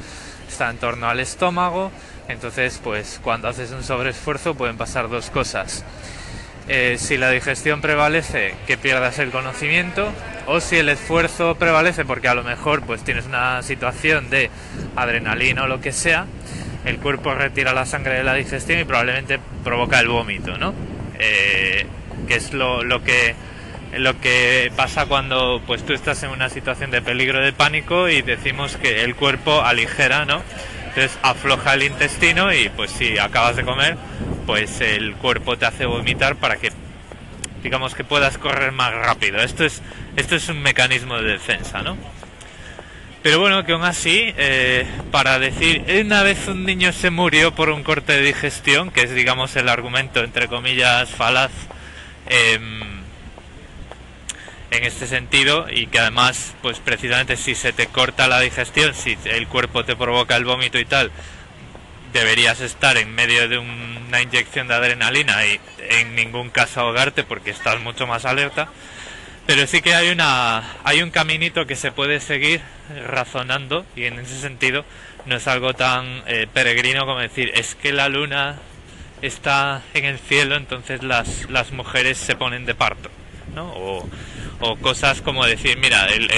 está 0.49 0.71
en 0.71 0.79
torno 0.79 1.09
al 1.09 1.21
estómago, 1.21 1.93
entonces 2.27 2.81
pues 2.83 3.21
cuando 3.23 3.49
haces 3.49 3.71
un 3.71 3.85
sobreesfuerzo 3.85 4.55
pueden 4.55 4.77
pasar 4.77 5.09
dos 5.09 5.31
cosas. 5.31 5.85
Eh, 6.71 6.97
si 6.99 7.17
la 7.17 7.31
digestión 7.31 7.81
prevalece, 7.81 8.55
que 8.67 8.77
pierdas 8.77 9.19
el 9.19 9.31
conocimiento, 9.31 10.13
o 10.47 10.61
si 10.61 10.77
el 10.77 10.91
esfuerzo 10.91 11.55
prevalece 11.55 12.05
porque 12.05 12.29
a 12.29 12.35
lo 12.35 12.45
mejor 12.45 12.83
pues 12.83 13.03
tienes 13.03 13.25
una 13.27 13.63
situación 13.63 14.29
de 14.29 14.51
adrenalina 14.97 15.65
o 15.65 15.67
lo 15.67 15.81
que 15.81 15.93
sea, 15.93 16.27
el 16.85 16.99
cuerpo 16.99 17.35
retira 17.35 17.73
la 17.73 17.87
sangre 17.87 18.15
de 18.15 18.25
la 18.25 18.35
digestión 18.35 18.81
y 18.81 18.85
probablemente 18.85 19.41
provoca 19.65 19.99
el 19.99 20.09
vómito, 20.09 20.59
¿no? 20.59 20.75
Eh, 21.19 21.87
que 22.27 22.35
es 22.35 22.53
lo, 22.53 22.85
lo, 22.85 23.03
que 23.03 23.35
lo 23.97 24.21
que 24.21 24.71
pasa 24.77 25.07
cuando 25.07 25.63
pues 25.67 25.85
tú 25.85 25.95
estás 25.95 26.23
en 26.23 26.31
una 26.31 26.51
situación 26.51 26.91
de 26.91 27.01
peligro 27.01 27.41
de 27.41 27.53
pánico 27.53 28.09
y 28.09 28.23
decimos 28.23 28.77
que 28.77 29.05
el 29.05 29.15
cuerpo 29.15 29.63
aligera, 29.63 30.27
¿no? 30.27 30.43
Entonces 30.89 31.19
afloja 31.23 31.75
el 31.75 31.85
intestino 31.85 32.53
y 32.53 32.69
pues 32.71 32.91
si 32.91 33.19
acabas 33.19 33.57
de 33.57 33.65
comer, 33.65 33.97
pues 34.49 34.81
el 34.81 35.15
cuerpo 35.17 35.59
te 35.59 35.67
hace 35.67 35.85
vomitar 35.85 36.37
para 36.37 36.57
que 36.57 36.73
digamos 37.63 37.95
que 37.95 38.03
puedas 38.03 38.39
correr 38.39 38.73
más 38.73 38.95
rápido. 38.95 39.43
Esto 39.43 39.63
es, 39.63 39.83
esto 40.17 40.37
es 40.37 40.49
un 40.49 40.63
mecanismo 40.63 41.19
de 41.19 41.33
defensa, 41.33 41.83
¿no? 41.83 41.99
Pero 43.23 43.41
bueno, 43.41 43.67
que 43.67 43.73
aún 43.73 43.85
así, 43.85 44.33
eh, 44.39 44.87
para 45.11 45.39
decir, 45.39 45.85
una 46.03 46.23
vez 46.23 46.49
un 46.49 46.65
niño 46.65 46.95
se 46.95 47.11
murió 47.11 47.55
por 47.55 47.69
un 47.69 47.83
corte 47.83 48.15
de 48.15 48.23
digestión, 48.23 48.91
que 48.91 49.03
es 49.03 49.15
digamos 49.15 49.55
el 49.57 49.69
argumento 49.69 50.25
entre 50.25 50.49
comillas 50.49 51.11
falaz 51.11 51.51
em, 52.31 53.03
en 54.71 54.85
este 54.85 55.07
sentido, 55.07 55.67
y 55.71 55.89
que 55.89 55.99
además, 55.99 56.55
pues 56.63 56.79
precisamente 56.79 57.37
si 57.37 57.55
se 57.55 57.75
te 57.75 57.87
corta 57.89 58.29
la 58.29 58.41
digestión, 58.41 58.95
si 58.95 59.19
el 59.27 59.47
cuerpo 59.47 59.85
te 59.85 59.95
provoca 59.95 60.37
el 60.37 60.47
vómito 60.47 60.79
y 60.79 60.87
tal, 60.87 61.13
deberías 62.13 62.61
estar 62.61 62.97
en 62.97 63.15
medio 63.15 63.49
de 63.49 63.59
una 63.59 64.23
inyección 64.23 64.69
de 64.69 64.75
adrenalina 64.75 65.45
y 65.47 65.61
en 65.91 66.15
ningún 66.15 66.51
caso 66.51 66.81
ahogarte 66.81 67.25
porque 67.25 67.51
estás 67.51 67.81
mucho 67.81 68.07
más 68.07 68.25
alerta. 68.25 68.69
Pero 69.47 69.67
sí 69.67 69.81
que 69.81 69.95
hay 69.95 70.11
una 70.11 70.63
hay 70.85 71.03
un 71.03 71.11
caminito 71.11 71.67
que 71.67 71.77
se 71.77 71.91
puede 71.91 72.21
seguir 72.21 72.61
razonando 73.07 73.87
y 73.97 74.05
en 74.05 74.19
ese 74.19 74.39
sentido 74.39 74.85
no 75.27 75.37
es 75.37 75.47
algo 75.47 75.75
tan 75.75 76.23
eh, 76.27 76.47
peregrino 76.53 77.07
como 77.07 77.21
decir 77.21 77.51
es 77.55 77.75
que 77.75 77.93
la 77.93 78.09
luna 78.09 78.57
está 79.23 79.83
en 79.95 80.05
el 80.05 80.19
cielo 80.19 80.57
entonces 80.57 81.03
las, 81.03 81.49
las 81.51 81.73
mujeres 81.73 82.19
se 82.19 82.37
ponen 82.37 82.67
de 82.67 82.75
parto, 82.75 83.11
o 83.67 84.77
cosas 84.77 85.21
como 85.21 85.45
decir, 85.47 85.79
mira, 85.79 86.07
el, 86.07 86.31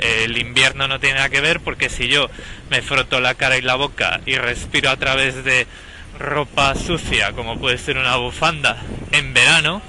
el, 0.00 0.38
invierno 0.38 0.88
no 0.88 1.00
tiene 1.00 1.16
nada 1.16 1.28
que 1.28 1.40
ver 1.40 1.60
porque 1.60 1.88
si 1.88 2.08
yo 2.08 2.30
me 2.70 2.82
froto 2.82 3.20
la 3.20 3.34
cara 3.34 3.58
y 3.58 3.62
la 3.62 3.74
boca 3.74 4.20
y 4.26 4.36
respiro 4.36 4.90
a 4.90 4.96
través 4.96 5.44
de 5.44 5.66
ropa 6.18 6.74
sucia, 6.74 7.32
como 7.32 7.58
puede 7.58 7.78
ser 7.78 7.98
una 7.98 8.16
bufanda, 8.16 8.76
en 9.12 9.34
verano, 9.34 9.82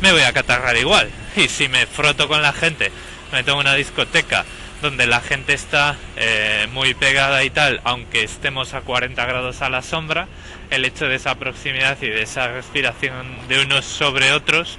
me 0.00 0.12
voy 0.12 0.22
a 0.22 0.32
catarrar 0.32 0.76
igual. 0.76 1.10
Y 1.36 1.48
si 1.48 1.68
me 1.68 1.86
froto 1.86 2.28
con 2.28 2.42
la 2.42 2.52
gente, 2.52 2.90
me 3.32 3.44
tomo 3.44 3.60
una 3.60 3.74
discoteca 3.74 4.44
donde 4.82 5.06
la 5.06 5.20
gente 5.20 5.54
está 5.54 5.96
eh, 6.16 6.66
muy 6.72 6.92
pegada 6.94 7.44
y 7.44 7.50
tal, 7.50 7.80
aunque 7.84 8.24
estemos 8.24 8.74
a 8.74 8.80
40 8.80 9.24
grados 9.24 9.62
a 9.62 9.70
la 9.70 9.80
sombra, 9.80 10.26
el 10.70 10.84
hecho 10.84 11.06
de 11.06 11.14
esa 11.14 11.36
proximidad 11.36 11.96
y 12.02 12.08
de 12.08 12.22
esa 12.22 12.48
respiración 12.48 13.48
de 13.48 13.62
unos 13.62 13.84
sobre 13.84 14.32
otros, 14.32 14.78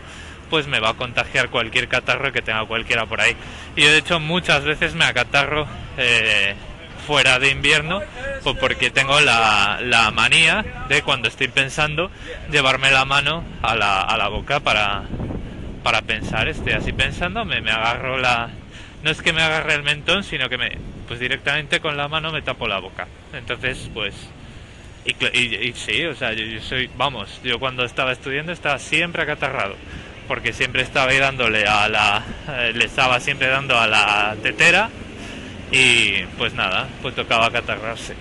pues 0.54 0.68
me 0.68 0.80
va 0.80 0.90
a 0.90 0.94
contagiar 0.94 1.50
cualquier 1.50 1.88
catarro 1.88 2.32
que 2.32 2.44
tenga 2.44 2.64
cualquiera 2.68 3.08
por 3.08 3.20
ahí. 3.20 3.36
Y 3.76 3.82
yo 3.82 3.90
de 3.90 3.98
hecho 3.98 4.20
muchas 4.20 4.64
veces 4.64 4.94
me 4.94 5.04
acatarro 5.04 5.66
eh, 5.98 6.54
fuera 7.08 7.40
de 7.40 7.50
invierno 7.50 8.04
pues 8.44 8.56
porque 8.60 8.92
tengo 8.92 9.20
la, 9.20 9.80
la, 9.82 10.12
manía 10.12 10.64
de 10.90 11.02
cuando 11.02 11.28
estoy 11.28 11.48
pensando 11.48 12.12
llevarme 12.52 12.92
la 12.92 13.04
mano 13.04 13.44
a 13.64 13.76
la, 13.76 14.02
a 14.02 14.16
la 14.16 14.28
boca 14.28 14.60
para, 14.60 15.06
para 15.82 16.04
pensar. 16.04 16.48
Estoy 16.48 16.74
así 16.74 16.94
pensando, 16.94 17.46
me, 17.46 17.60
me 17.60 17.72
agarro 17.72 18.20
la... 18.20 18.52
No 19.02 19.10
es 19.10 19.24
que 19.24 19.34
me 19.34 19.42
agarre 19.42 19.74
el 19.74 19.82
mentón, 19.82 20.24
sino 20.24 20.50
que 20.50 20.60
me, 20.60 20.78
pues 21.08 21.20
directamente 21.20 21.80
con 21.80 21.98
la 21.98 22.08
mano 22.08 22.32
me 22.32 22.44
tapo 22.44 22.68
la 22.68 22.78
boca. 22.78 23.08
Entonces, 23.34 23.90
pues... 23.92 24.14
Y, 25.04 25.16
y, 25.40 25.74
sí, 25.74 26.06
o 26.06 26.14
sea, 26.14 26.32
yo, 26.32 26.62
soy, 26.62 26.92
vamos, 26.96 27.42
yo 27.44 27.60
cuando 27.60 27.84
estaba 27.84 28.12
estudiando 28.12 28.52
estaba 28.52 28.78
siempre 28.78 29.24
acatarrado 29.24 29.76
porque 30.28 30.54
siempre 30.54 30.82
estaba 30.82 31.12
ahí 31.12 31.20
dándole 31.20 31.66
a 31.66 31.88
la 31.90 32.24
eh, 32.50 32.72
le 32.74 32.86
estaba 32.86 33.20
siempre 33.20 33.48
dando 33.48 33.78
a 33.78 33.88
la 33.88 34.36
tetera 34.42 34.90
y 35.72 36.24
pues 36.38 36.54
nada 36.54 36.88
pues 37.02 37.16
tocaba 37.16 37.52
catarrarse 37.52 38.16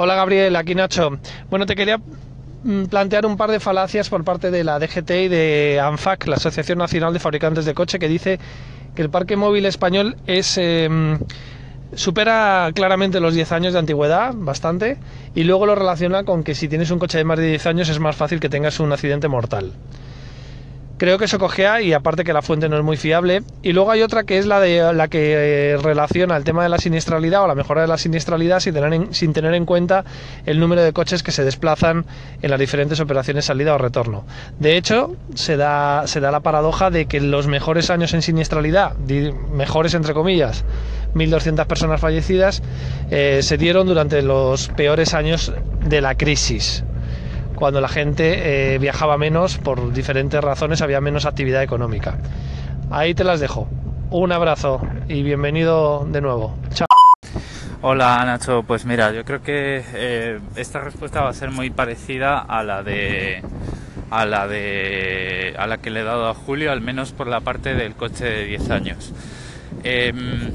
Hola 0.00 0.14
Gabriel, 0.14 0.54
aquí 0.54 0.76
Nacho. 0.76 1.18
Bueno, 1.50 1.66
te 1.66 1.74
quería 1.74 1.98
mm, 2.62 2.84
plantear 2.84 3.26
un 3.26 3.36
par 3.36 3.50
de 3.50 3.58
falacias 3.58 4.08
por 4.08 4.22
parte 4.22 4.52
de 4.52 4.62
la 4.62 4.78
DGT 4.78 5.10
y 5.10 5.26
de 5.26 5.80
ANFAC, 5.82 6.28
la 6.28 6.36
Asociación 6.36 6.78
Nacional 6.78 7.12
de 7.12 7.18
Fabricantes 7.18 7.64
de 7.64 7.74
Coche, 7.74 7.98
que 7.98 8.06
dice 8.06 8.38
que 8.94 9.02
el 9.02 9.10
parque 9.10 9.34
móvil 9.34 9.66
español 9.66 10.16
es 10.28 10.56
em, 10.56 11.18
supera 11.94 12.70
claramente 12.74 13.20
los 13.20 13.34
10 13.34 13.52
años 13.52 13.72
de 13.72 13.78
antigüedad, 13.78 14.32
bastante, 14.34 14.98
y 15.34 15.44
luego 15.44 15.66
lo 15.66 15.74
relaciona 15.74 16.24
con 16.24 16.44
que 16.44 16.54
si 16.54 16.68
tienes 16.68 16.90
un 16.90 16.98
coche 16.98 17.18
de 17.18 17.24
más 17.24 17.38
de 17.38 17.48
10 17.48 17.66
años 17.66 17.88
es 17.88 17.98
más 17.98 18.16
fácil 18.16 18.40
que 18.40 18.48
tengas 18.48 18.80
un 18.80 18.92
accidente 18.92 19.28
mortal. 19.28 19.72
Creo 20.98 21.16
que 21.16 21.26
eso 21.26 21.38
cogea 21.38 21.80
y 21.80 21.92
aparte 21.92 22.24
que 22.24 22.32
la 22.32 22.42
fuente 22.42 22.68
no 22.68 22.76
es 22.76 22.82
muy 22.82 22.96
fiable. 22.96 23.42
Y 23.62 23.72
luego 23.72 23.92
hay 23.92 24.02
otra 24.02 24.24
que 24.24 24.36
es 24.36 24.46
la 24.46 24.58
de 24.58 24.92
la 24.92 25.06
que 25.06 25.74
eh, 25.74 25.76
relaciona 25.76 26.36
el 26.36 26.42
tema 26.42 26.64
de 26.64 26.68
la 26.68 26.78
siniestralidad 26.78 27.44
o 27.44 27.46
la 27.46 27.54
mejora 27.54 27.82
de 27.82 27.86
la 27.86 27.98
siniestralidad 27.98 28.58
sin 28.58 28.74
tener, 28.74 28.92
en, 28.92 29.14
sin 29.14 29.32
tener 29.32 29.54
en 29.54 29.64
cuenta 29.64 30.04
el 30.44 30.58
número 30.58 30.82
de 30.82 30.92
coches 30.92 31.22
que 31.22 31.30
se 31.30 31.44
desplazan 31.44 32.04
en 32.42 32.50
las 32.50 32.58
diferentes 32.58 32.98
operaciones 32.98 33.44
salida 33.44 33.74
o 33.74 33.78
retorno. 33.78 34.24
De 34.58 34.76
hecho, 34.76 35.14
se 35.34 35.56
da, 35.56 36.08
se 36.08 36.18
da 36.18 36.32
la 36.32 36.40
paradoja 36.40 36.90
de 36.90 37.06
que 37.06 37.20
los 37.20 37.46
mejores 37.46 37.90
años 37.90 38.12
en 38.12 38.22
siniestralidad, 38.22 38.96
mejores 38.96 39.94
entre 39.94 40.14
comillas, 40.14 40.64
1.200 41.14 41.64
personas 41.66 42.00
fallecidas, 42.00 42.60
eh, 43.10 43.38
se 43.42 43.56
dieron 43.56 43.86
durante 43.86 44.20
los 44.22 44.68
peores 44.70 45.14
años 45.14 45.52
de 45.86 46.00
la 46.00 46.16
crisis 46.16 46.82
cuando 47.58 47.80
la 47.80 47.88
gente 47.88 48.74
eh, 48.74 48.78
viajaba 48.78 49.18
menos 49.18 49.58
por 49.58 49.92
diferentes 49.92 50.40
razones, 50.40 50.80
había 50.80 51.00
menos 51.00 51.26
actividad 51.26 51.62
económica. 51.62 52.16
Ahí 52.90 53.14
te 53.14 53.24
las 53.24 53.40
dejo. 53.40 53.68
Un 54.10 54.30
abrazo 54.30 54.80
y 55.08 55.22
bienvenido 55.22 56.06
de 56.08 56.20
nuevo. 56.20 56.56
Chao. 56.72 56.86
Hola 57.82 58.22
Nacho, 58.24 58.62
pues 58.62 58.84
mira, 58.84 59.12
yo 59.12 59.24
creo 59.24 59.42
que 59.42 59.82
eh, 59.92 60.38
esta 60.54 60.80
respuesta 60.80 61.20
va 61.22 61.30
a 61.30 61.32
ser 61.32 61.50
muy 61.50 61.70
parecida 61.70 62.38
a 62.38 62.62
la 62.62 62.82
de 62.82 63.42
a 64.10 64.24
la 64.24 64.46
de 64.46 65.54
a 65.58 65.66
la 65.66 65.78
que 65.78 65.90
le 65.90 66.00
he 66.00 66.04
dado 66.04 66.28
a 66.28 66.34
Julio, 66.34 66.70
al 66.70 66.80
menos 66.80 67.12
por 67.12 67.26
la 67.26 67.40
parte 67.40 67.74
del 67.74 67.94
coche 67.94 68.24
de 68.24 68.44
10 68.44 68.70
años. 68.70 69.12
Em, 69.82 70.50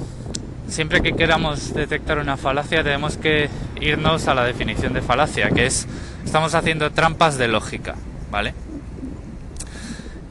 siempre 0.68 1.02
que 1.02 1.14
queramos 1.14 1.74
detectar 1.74 2.18
una 2.18 2.38
falacia 2.38 2.84
tenemos 2.84 3.18
que 3.18 3.50
irnos 3.80 4.28
a 4.28 4.34
la 4.34 4.44
definición 4.46 4.94
de 4.94 5.02
falacia, 5.02 5.50
que 5.50 5.66
es 5.66 5.88
estamos 6.26 6.56
haciendo 6.56 6.92
trampas 6.92 7.38
de 7.38 7.48
lógica, 7.48 7.96
¿vale? 8.32 8.54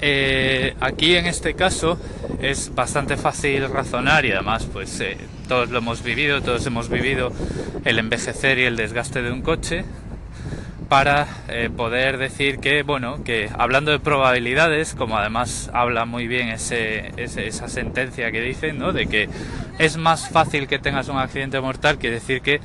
Eh, 0.05 0.75
aquí 0.81 1.15
en 1.15 1.27
este 1.27 1.55
caso 1.55 1.97
es 2.41 2.75
bastante 2.75 3.17
fácil 3.17 3.69
razonar 3.69 4.25
y 4.25 4.33
además 4.33 4.67
pues 4.73 4.99
eh, 4.99 5.17
todos 5.47 5.71
lo 5.71 5.79
hemos 5.79 6.03
vivido, 6.03 6.43
todos 6.43 6.67
hemos 6.67 6.89
vivido 6.89 7.33
el 7.85 8.01
envejecer 8.01 8.59
y 8.59 8.65
el 8.65 8.75
desgaste 8.75 9.23
de 9.23 9.31
un 9.31 9.43
coche 9.43 9.85
para 10.89 11.27
eh, 11.49 11.71
poder 11.75 12.19
decir 12.19 12.59
que, 12.59 12.83
bueno, 12.83 13.25
que 13.25 13.49
hablando 13.57 13.93
de 13.93 13.99
probabilidades, 13.99 14.95
como 14.95 15.17
además 15.17 15.71
habla 15.73 16.05
muy 16.05 16.27
bien 16.27 16.49
ese, 16.49 17.13
esa 17.17 17.69
sentencia 17.69 18.31
que 18.31 18.43
dice, 18.43 18.73
¿no? 18.75 18.93
De 18.93 19.07
que 19.07 19.29
es 19.79 19.97
más 19.97 20.29
fácil 20.29 20.67
que 20.67 20.79
tengas 20.79 21.09
un 21.09 21.17
accidente 21.17 21.61
mortal 21.61 21.97
que 21.97 22.11
decir 22.11 22.43
que 22.43 22.61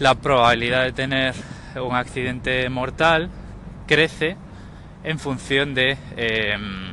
la 0.00 0.16
probabilidad 0.16 0.82
de 0.82 0.92
tener 0.92 1.34
un 1.76 1.94
accidente 1.94 2.68
mortal 2.68 3.30
crece 3.86 4.36
en 5.04 5.18
función 5.18 5.74
de 5.74 5.96
em, 6.16 6.92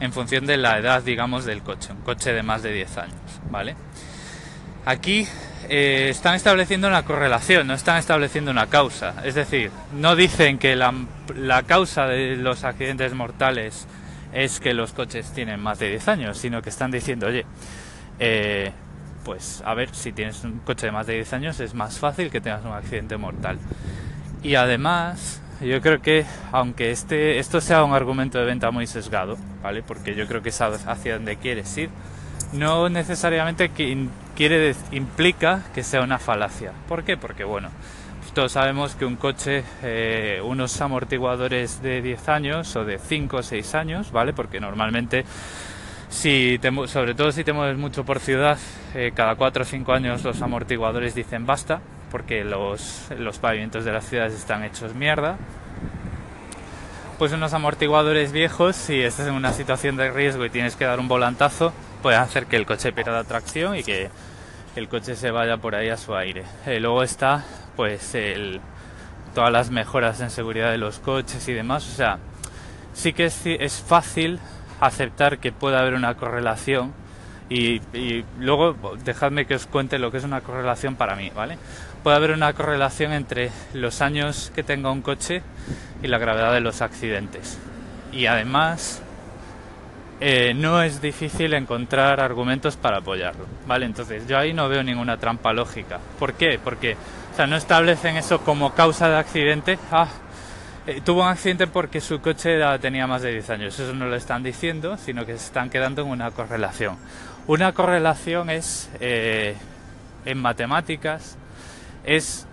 en 0.00 0.12
función 0.12 0.46
de 0.46 0.56
la 0.56 0.78
edad 0.78 1.02
digamos 1.02 1.44
del 1.44 1.62
coche 1.62 1.92
un 1.92 2.02
coche 2.02 2.32
de 2.32 2.42
más 2.42 2.62
de 2.62 2.72
10 2.72 2.98
años 2.98 3.40
vale 3.50 3.76
aquí 4.84 5.26
eh, 5.68 6.08
están 6.10 6.34
estableciendo 6.34 6.88
una 6.88 7.04
correlación 7.04 7.66
no 7.66 7.74
están 7.74 7.98
estableciendo 7.98 8.50
una 8.50 8.68
causa. 8.68 9.14
Es 9.24 9.34
decir 9.34 9.70
no 9.92 10.16
dicen 10.16 10.58
que 10.58 10.76
la, 10.76 10.94
la 11.34 11.62
causa 11.64 12.06
de 12.06 12.36
los 12.36 12.64
accidentes 12.64 13.12
mortales 13.12 13.86
es 14.32 14.60
que 14.60 14.72
los 14.72 14.92
coches 14.92 15.32
tienen 15.32 15.60
más 15.60 15.78
de 15.78 15.90
10 15.90 16.08
años 16.08 16.38
sino 16.38 16.62
que 16.62 16.70
están 16.70 16.90
diciendo 16.90 17.26
oye 17.26 17.44
eh, 18.18 18.72
pues 19.28 19.62
a 19.66 19.74
ver, 19.74 19.94
si 19.94 20.12
tienes 20.12 20.42
un 20.42 20.60
coche 20.60 20.86
de 20.86 20.92
más 20.92 21.06
de 21.06 21.12
10 21.12 21.34
años 21.34 21.60
es 21.60 21.74
más 21.74 21.98
fácil 21.98 22.30
que 22.30 22.40
tengas 22.40 22.64
un 22.64 22.72
accidente 22.72 23.18
mortal. 23.18 23.58
Y 24.42 24.54
además, 24.54 25.42
yo 25.60 25.82
creo 25.82 26.00
que 26.00 26.24
aunque 26.50 26.90
este, 26.90 27.38
esto 27.38 27.60
sea 27.60 27.84
un 27.84 27.92
argumento 27.92 28.38
de 28.38 28.46
venta 28.46 28.70
muy 28.70 28.86
sesgado, 28.86 29.36
¿vale? 29.62 29.82
Porque 29.82 30.14
yo 30.14 30.26
creo 30.26 30.40
que 30.40 30.48
es 30.48 30.58
hacia 30.62 31.16
donde 31.16 31.36
quieres 31.36 31.76
ir, 31.76 31.90
no 32.54 32.88
necesariamente 32.88 33.68
quiere, 33.68 34.74
implica 34.92 35.62
que 35.74 35.82
sea 35.82 36.00
una 36.00 36.18
falacia. 36.18 36.72
¿Por 36.88 37.04
qué? 37.04 37.18
Porque 37.18 37.44
bueno, 37.44 37.68
todos 38.32 38.52
sabemos 38.52 38.94
que 38.94 39.04
un 39.04 39.16
coche, 39.16 39.62
eh, 39.82 40.40
unos 40.42 40.80
amortiguadores 40.80 41.82
de 41.82 42.00
10 42.00 42.28
años 42.30 42.74
o 42.76 42.86
de 42.86 42.98
5 42.98 43.36
o 43.36 43.42
6 43.42 43.74
años, 43.74 44.10
¿vale? 44.10 44.32
Porque 44.32 44.58
normalmente 44.58 45.26
si 46.08 46.58
sobre 46.86 47.14
todo 47.14 47.32
si 47.32 47.44
te 47.44 47.52
mueves 47.52 47.76
mucho 47.76 48.04
por 48.04 48.20
ciudad, 48.20 48.58
eh, 48.94 49.12
cada 49.14 49.34
4 49.34 49.62
o 49.62 49.66
5 49.66 49.92
años 49.92 50.24
los 50.24 50.40
amortiguadores 50.40 51.14
dicen 51.14 51.46
basta, 51.46 51.80
porque 52.10 52.44
los, 52.44 53.08
los 53.18 53.38
pavimentos 53.38 53.84
de 53.84 53.92
las 53.92 54.06
ciudades 54.06 54.34
están 54.34 54.64
hechos 54.64 54.94
mierda. 54.94 55.36
Pues 57.18 57.32
unos 57.32 57.52
amortiguadores 57.52 58.32
viejos, 58.32 58.76
si 58.76 59.02
estás 59.02 59.26
en 59.26 59.34
una 59.34 59.52
situación 59.52 59.96
de 59.96 60.10
riesgo 60.10 60.44
y 60.44 60.50
tienes 60.50 60.76
que 60.76 60.84
dar 60.84 61.00
un 61.00 61.08
volantazo, 61.08 61.72
puede 62.02 62.16
hacer 62.16 62.46
que 62.46 62.56
el 62.56 62.64
coche 62.64 62.92
pierda 62.92 63.24
tracción 63.24 63.76
y 63.76 63.82
que 63.82 64.08
el 64.76 64.88
coche 64.88 65.16
se 65.16 65.30
vaya 65.32 65.56
por 65.56 65.74
ahí 65.74 65.88
a 65.88 65.96
su 65.96 66.14
aire. 66.14 66.44
Eh, 66.64 66.78
luego 66.78 67.02
está 67.02 67.44
pues 67.74 68.16
todas 69.34 69.52
las 69.52 69.70
mejoras 69.70 70.20
en 70.20 70.30
seguridad 70.30 70.70
de 70.70 70.78
los 70.78 71.00
coches 71.00 71.46
y 71.48 71.52
demás. 71.52 71.86
O 71.86 71.94
sea, 71.94 72.18
sí 72.92 73.12
que 73.12 73.26
es, 73.26 73.42
es 73.44 73.82
fácil 73.86 74.40
aceptar 74.80 75.38
que 75.38 75.52
pueda 75.52 75.80
haber 75.80 75.94
una 75.94 76.14
correlación 76.14 76.92
y, 77.48 77.80
y, 77.94 78.24
luego 78.38 78.76
dejadme 79.04 79.46
que 79.46 79.54
os 79.54 79.66
cuente 79.66 79.98
lo 79.98 80.10
que 80.10 80.18
es 80.18 80.24
una 80.24 80.42
correlación 80.42 80.96
para 80.96 81.16
mí, 81.16 81.32
¿vale? 81.34 81.56
Puede 82.02 82.16
haber 82.16 82.32
una 82.32 82.52
correlación 82.52 83.12
entre 83.12 83.50
los 83.72 84.02
años 84.02 84.52
que 84.54 84.62
tenga 84.62 84.90
un 84.90 85.00
coche 85.00 85.42
y 86.02 86.08
la 86.08 86.18
gravedad 86.18 86.52
de 86.52 86.60
los 86.60 86.82
accidentes. 86.82 87.58
Y 88.12 88.26
además 88.26 89.02
eh, 90.20 90.52
no 90.54 90.82
es 90.82 91.00
difícil 91.00 91.54
encontrar 91.54 92.20
argumentos 92.20 92.76
para 92.76 92.98
apoyarlo, 92.98 93.46
¿vale? 93.66 93.86
Entonces 93.86 94.26
yo 94.26 94.36
ahí 94.36 94.52
no 94.52 94.68
veo 94.68 94.82
ninguna 94.82 95.16
trampa 95.16 95.52
lógica. 95.52 96.00
¿Por 96.18 96.34
qué? 96.34 96.58
Porque 96.62 96.96
o 97.32 97.36
sea, 97.36 97.46
no 97.46 97.56
establecen 97.56 98.16
eso 98.16 98.40
como 98.40 98.74
causa 98.74 99.08
de 99.08 99.16
accidente. 99.16 99.78
Ah, 99.92 100.08
eh, 100.88 101.02
tuvo 101.04 101.20
un 101.20 101.28
accidente 101.28 101.66
porque 101.66 102.00
su 102.00 102.22
coche 102.22 102.58
tenía 102.80 103.06
más 103.06 103.20
de 103.20 103.30
10 103.32 103.50
años. 103.50 103.78
Eso 103.78 103.92
no 103.92 104.06
lo 104.06 104.16
están 104.16 104.42
diciendo, 104.42 104.96
sino 104.96 105.26
que 105.26 105.32
se 105.32 105.44
están 105.44 105.68
quedando 105.68 106.00
en 106.00 106.08
una 106.08 106.30
correlación. 106.30 106.96
Una 107.46 107.72
correlación 107.72 108.48
es, 108.48 108.88
eh, 108.98 109.54
en 110.24 110.38
matemáticas, 110.38 111.36
es 112.04 112.46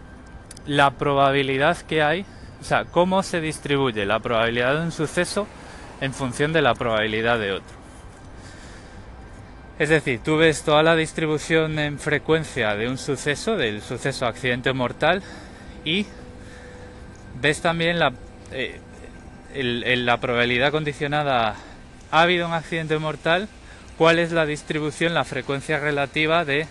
la 0.68 0.92
probabilidad 0.92 1.77
que 1.77 2.04
hay, 2.04 2.25
o 2.60 2.63
sea, 2.65 2.84
cómo 2.84 3.24
se 3.24 3.39
distribuye 3.39 4.06
la 4.06 4.20
probabilidad 4.20 4.80
de 4.80 4.82
un 4.82 4.92
suceso 4.92 5.48
en 6.01 6.13
función 6.13 6.51
de 6.51 6.62
la 6.62 6.75
probabilidad 6.75 7.39
de 7.39 7.54
otro. 7.54 7.75
Es 9.80 9.88
decir, 9.88 10.20
tú 10.22 10.36
ves 10.36 10.62
toda 10.63 10.84
la 10.84 10.98
distribución 10.98 11.80
en 11.80 12.00
frecuencia 12.00 12.75
de 12.75 12.89
un 12.89 12.98
suceso, 12.98 13.56
del 13.56 13.82
suceso 13.82 14.25
accidente 14.25 14.74
mortal, 14.74 15.24
y 15.86 16.06
ves 17.42 17.62
también 17.62 18.00
la, 18.00 18.12
eh, 18.52 18.80
la 19.54 20.20
probabilidad 20.20 20.72
condicionada, 20.72 21.56
ha 22.12 22.22
habido 22.22 22.48
un 22.48 22.54
accidente 22.54 22.98
mortal, 22.98 23.48
cuál 23.98 24.20
es 24.20 24.32
la 24.32 24.46
distribución, 24.46 25.14
la 25.14 25.24
frecuencia 25.24 25.80
relativa 25.80 26.46
de 26.46 26.68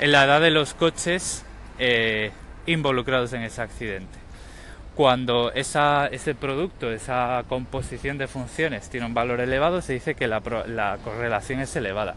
la 0.00 0.24
edad 0.24 0.40
de 0.40 0.50
los 0.50 0.74
coches 0.74 1.44
eh, 1.78 2.32
involucrados 2.66 3.32
en 3.32 3.42
ese 3.42 3.62
accidente 3.62 4.26
cuando 4.96 5.52
ese 5.52 6.34
producto, 6.34 6.90
esa 6.90 7.44
composición 7.50 8.16
de 8.16 8.26
funciones 8.26 8.88
tiene 8.88 9.04
un 9.04 9.12
valor 9.12 9.40
elevado, 9.40 9.82
se 9.82 9.92
dice 9.92 10.14
que 10.14 10.26
la, 10.26 10.42
la, 10.66 10.96
correlación 11.04 11.60
es 11.60 11.76
elevada. 11.76 12.14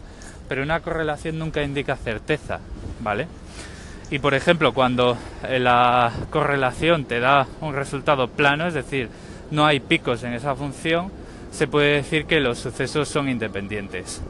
Pero 0.48 0.64
una 0.64 0.80
correlación 0.80 1.38
nunca 1.38 1.62
indica 1.62 1.98
certeza, 1.98 2.62
¿vale? 3.02 3.28
Y 4.12 4.20
por 4.20 4.34
ejemplo, 4.34 4.74
cuando 4.74 5.18
eh, 5.48 5.60
la 5.60 6.12
correlación 6.32 7.06
te 7.06 7.20
da 7.20 7.48
un 7.62 7.76
resultado 7.76 8.28
plano, 8.28 8.66
es 8.66 8.74
decir, 8.74 9.10
no 9.52 9.66
hay 9.66 9.80
picos 9.80 10.24
en 10.24 10.34
esa 10.34 10.56
función, 10.56 11.12
se 11.52 11.68
puede 11.68 11.96
decir 11.96 12.26
que 12.26 12.40
los 12.40 12.58
sucesos 12.58 13.08
son 13.08 13.30
independientes. 13.30 14.22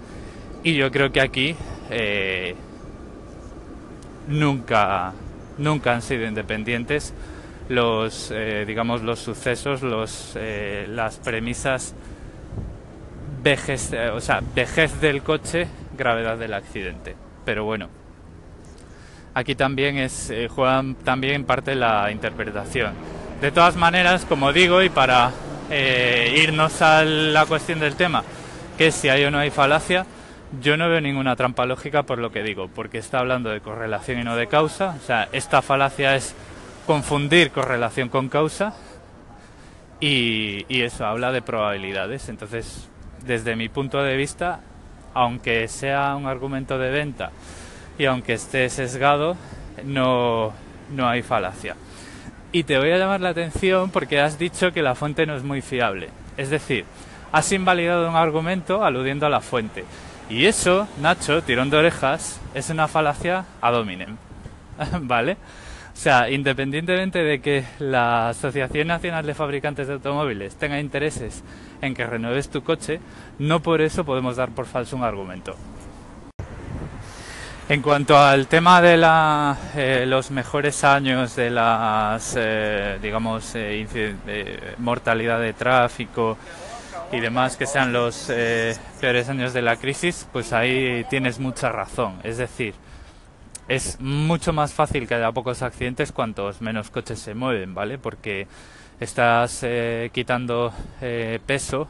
Y 0.63 0.75
yo 0.75 0.91
creo 0.91 1.11
que 1.13 1.21
aquí 1.21 1.55
eh, 1.89 2.55
nunca, 4.27 5.13
nunca 5.57 5.93
han 5.93 6.01
sido 6.01 6.27
independientes 6.27 7.13
los, 7.69 8.31
eh, 8.31 8.65
digamos, 8.67 9.01
los 9.01 9.19
sucesos, 9.19 9.81
los, 9.81 10.37
las 10.87 11.17
premisas 11.17 11.93
vejez, 13.41 13.93
o 14.13 14.19
sea, 14.19 14.41
vejez 14.53 14.99
del 14.99 15.21
coche, 15.23 15.67
gravedad 15.97 16.37
del 16.37 16.53
accidente. 16.53 17.15
Pero 17.45 17.63
bueno, 17.63 17.87
aquí 19.33 19.55
también 19.55 19.97
es, 19.97 20.31
juegan 20.49 20.95
también 20.95 21.43
parte 21.43 21.75
la 21.75 22.11
interpretación. 22.11 22.93
De 23.41 23.51
todas 23.51 23.75
maneras, 23.75 24.25
como 24.25 24.51
digo, 24.53 24.81
y 24.81 24.89
para 24.89 25.31
irnos 26.35 26.81
a 26.81 27.03
la 27.03 27.45
cuestión 27.45 27.79
del 27.79 27.95
tema, 27.95 28.23
que 28.77 28.87
es 28.87 28.95
si 28.95 29.07
hay 29.07 29.23
o 29.25 29.31
no 29.31 29.37
hay 29.37 29.51
falacia, 29.51 30.05
yo 30.61 30.77
no 30.77 30.89
veo 30.89 30.99
ninguna 30.99 31.35
trampa 31.35 31.65
lógica 31.65 32.03
por 32.03 32.17
lo 32.17 32.31
que 32.31 32.41
digo, 32.41 32.69
porque 32.69 32.97
está 32.97 33.19
hablando 33.19 33.49
de 33.49 33.61
correlación 33.61 34.19
y 34.19 34.23
no 34.23 34.35
de 34.35 34.47
causa. 34.47 34.95
O 35.01 35.05
sea, 35.05 35.29
esta 35.31 35.61
falacia 35.61 36.15
es 36.15 36.35
confundir 36.87 37.51
correlación 37.51 38.09
con 38.09 38.29
causa 38.29 38.73
y, 39.99 40.65
eso 40.69 41.05
habla 41.05 41.31
de 41.31 41.41
probabilidades. 41.41 42.29
Entonces, 42.29 42.89
desde 43.25 43.55
mi 43.55 43.69
punto 43.69 44.01
de 44.01 44.15
vista, 44.15 44.61
aunque 45.13 45.67
sea 45.67 46.15
un 46.15 46.25
argumento 46.25 46.79
de 46.79 46.89
venta 46.89 47.31
y 47.99 48.05
aunque 48.05 48.33
esté 48.33 48.67
sesgado, 48.69 49.35
no, 49.83 50.53
no 50.95 51.07
hay 51.07 51.21
falacia. 51.21 51.75
Y 52.51 52.63
te 52.63 52.79
voy 52.79 52.91
a 52.91 52.97
llamar 52.97 53.21
la 53.21 53.29
atención 53.29 53.91
porque 53.91 54.21
has 54.21 54.39
dicho 54.39 54.71
que 54.71 54.81
la 54.81 54.95
fuente 54.95 55.27
no 55.27 55.35
es 55.35 55.43
muy 55.43 55.61
fiable. 55.61 56.09
Es 56.37 56.49
decir, 56.49 56.85
has 57.31 57.51
invalidado 57.51 58.09
un 58.09 58.15
argumento 58.15 58.83
aludiendo 58.83 59.25
a 59.25 59.29
la 59.29 59.41
fuente. 59.41 59.83
Y 60.29 60.45
eso, 60.45 60.87
Nacho, 61.01 61.43
tirón 61.43 61.69
de 61.69 61.77
orejas, 61.77 62.39
es 62.53 62.69
una 62.69 62.87
falacia 62.87 63.45
ad 63.61 63.75
hominem. 63.75 64.15
¿Vale? 65.01 65.33
O 65.33 66.01
sea, 66.01 66.29
independientemente 66.29 67.19
de 67.21 67.41
que 67.41 67.65
la 67.79 68.29
Asociación 68.29 68.87
Nacional 68.87 69.25
de 69.25 69.33
Fabricantes 69.33 69.87
de 69.87 69.95
Automóviles 69.95 70.55
tenga 70.55 70.79
intereses 70.79 71.43
en 71.81 71.93
que 71.93 72.07
renueves 72.07 72.49
tu 72.49 72.63
coche, 72.63 73.01
no 73.39 73.59
por 73.59 73.81
eso 73.81 74.05
podemos 74.05 74.37
dar 74.37 74.49
por 74.51 74.67
falso 74.67 74.95
un 74.95 75.03
argumento. 75.03 75.57
En 77.69 77.83
cuanto 77.83 78.17
al 78.17 78.47
tema 78.47 78.81
de 78.81 78.97
la, 78.97 79.55
eh, 79.75 80.05
los 80.07 80.31
mejores 80.31 80.83
años 80.83 81.35
de 81.35 81.51
las, 81.51 82.33
eh, 82.35 82.97
digamos, 82.99 83.51
eh, 83.53 84.73
mortalidad 84.79 85.39
de 85.39 85.53
tráfico 85.53 86.35
y 87.11 87.19
demás 87.19 87.57
que 87.57 87.67
sean 87.67 87.93
los 87.93 88.31
peores 88.99 89.29
años 89.29 89.53
de 89.53 89.61
la 89.61 89.75
crisis, 89.75 90.27
pues 90.33 90.51
ahí 90.51 91.05
tienes 91.11 91.39
mucha 91.39 91.71
razón. 91.71 92.15
Es 92.23 92.37
decir, 92.37 92.73
es 93.67 94.01
mucho 94.01 94.51
más 94.51 94.73
fácil 94.73 95.07
que 95.07 95.13
haya 95.13 95.31
pocos 95.31 95.61
accidentes 95.61 96.11
cuantos 96.11 96.61
menos 96.61 96.89
coches 96.89 97.19
se 97.19 97.35
mueven, 97.35 97.75
¿vale? 97.75 97.99
Porque 97.99 98.47
estás 98.99 99.59
eh, 99.61 100.09
quitando 100.11 100.73
eh, 101.01 101.39
peso 101.45 101.87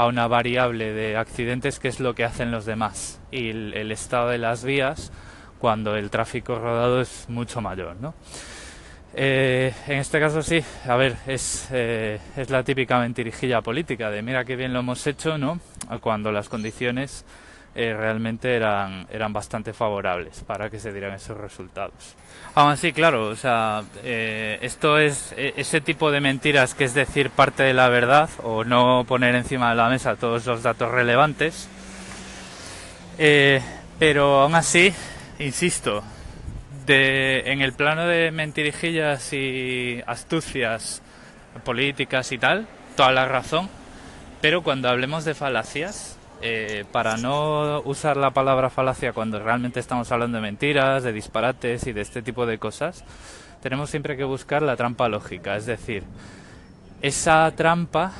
a 0.00 0.06
una 0.06 0.26
variable 0.28 0.94
de 0.94 1.18
accidentes 1.18 1.78
que 1.78 1.88
es 1.88 2.00
lo 2.00 2.14
que 2.14 2.24
hacen 2.24 2.50
los 2.50 2.64
demás 2.64 3.20
y 3.30 3.50
el, 3.50 3.92
estado 3.92 4.30
de 4.30 4.38
las 4.38 4.64
vías 4.64 5.12
cuando 5.58 5.94
el 5.94 6.08
tráfico 6.08 6.58
rodado 6.58 7.02
es 7.02 7.26
mucho 7.28 7.60
mayor, 7.60 7.96
¿no? 8.00 8.14
Eh, 9.12 9.74
en 9.88 9.98
este 9.98 10.18
caso 10.18 10.40
sí, 10.40 10.64
a 10.88 10.96
ver, 10.96 11.16
es, 11.26 11.70
es 11.70 12.48
la 12.48 12.62
típica 12.62 12.98
mentirijilla 12.98 13.60
política 13.60 14.10
de 14.10 14.22
mira 14.22 14.46
qué 14.46 14.56
bien 14.56 14.72
lo 14.72 14.78
hemos 14.78 15.06
hecho, 15.06 15.36
¿no? 15.36 15.60
Cuando 16.00 16.32
las 16.32 16.48
condiciones 16.48 17.26
eh, 17.74 17.94
realmente 17.96 18.56
eran, 18.56 19.06
eran 19.12 19.32
bastante 19.32 19.72
favorables 19.72 20.42
para 20.46 20.68
que 20.68 20.80
se 20.80 20.92
dieran 20.92 21.14
esos 21.14 21.36
resultados. 21.36 22.16
Aún 22.54 22.72
así, 22.72 22.92
claro, 22.92 23.28
o 23.28 23.36
sea, 23.36 23.84
eh, 24.02 24.58
esto 24.62 24.98
es 24.98 25.32
e, 25.36 25.54
ese 25.56 25.80
tipo 25.80 26.10
de 26.10 26.20
mentiras 26.20 26.74
que 26.74 26.84
es 26.84 26.94
decir 26.94 27.30
parte 27.30 27.62
de 27.62 27.72
la 27.72 27.88
verdad 27.88 28.28
o 28.42 28.64
no 28.64 29.04
poner 29.06 29.36
encima 29.36 29.70
de 29.70 29.76
la 29.76 29.88
mesa 29.88 30.16
todos 30.16 30.46
los 30.46 30.64
datos 30.64 30.90
relevantes. 30.90 31.68
Eh, 33.18 33.60
pero 34.00 34.40
aún 34.40 34.56
así, 34.56 34.92
insisto, 35.38 36.02
de, 36.86 37.52
en 37.52 37.60
el 37.60 37.72
plano 37.72 38.06
de 38.06 38.32
mentirijillas 38.32 39.32
y 39.32 40.02
astucias 40.06 41.02
políticas 41.64 42.32
y 42.32 42.38
tal, 42.38 42.66
toda 42.96 43.12
la 43.12 43.26
razón, 43.26 43.68
pero 44.40 44.62
cuando 44.62 44.88
hablemos 44.88 45.24
de 45.24 45.34
falacias, 45.34 46.16
eh, 46.42 46.84
para 46.90 47.16
no 47.16 47.80
usar 47.82 48.16
la 48.16 48.30
palabra 48.30 48.70
falacia 48.70 49.12
cuando 49.12 49.38
realmente 49.38 49.80
estamos 49.80 50.10
hablando 50.10 50.38
de 50.38 50.42
mentiras, 50.42 51.02
de 51.02 51.12
disparates 51.12 51.86
y 51.86 51.92
de 51.92 52.00
este 52.00 52.22
tipo 52.22 52.46
de 52.46 52.58
cosas, 52.58 53.04
tenemos 53.62 53.90
siempre 53.90 54.16
que 54.16 54.24
buscar 54.24 54.62
la 54.62 54.76
trampa 54.76 55.08
lógica, 55.08 55.56
es 55.56 55.66
decir, 55.66 56.04
esa 57.02 57.50
trampa, 57.56 58.12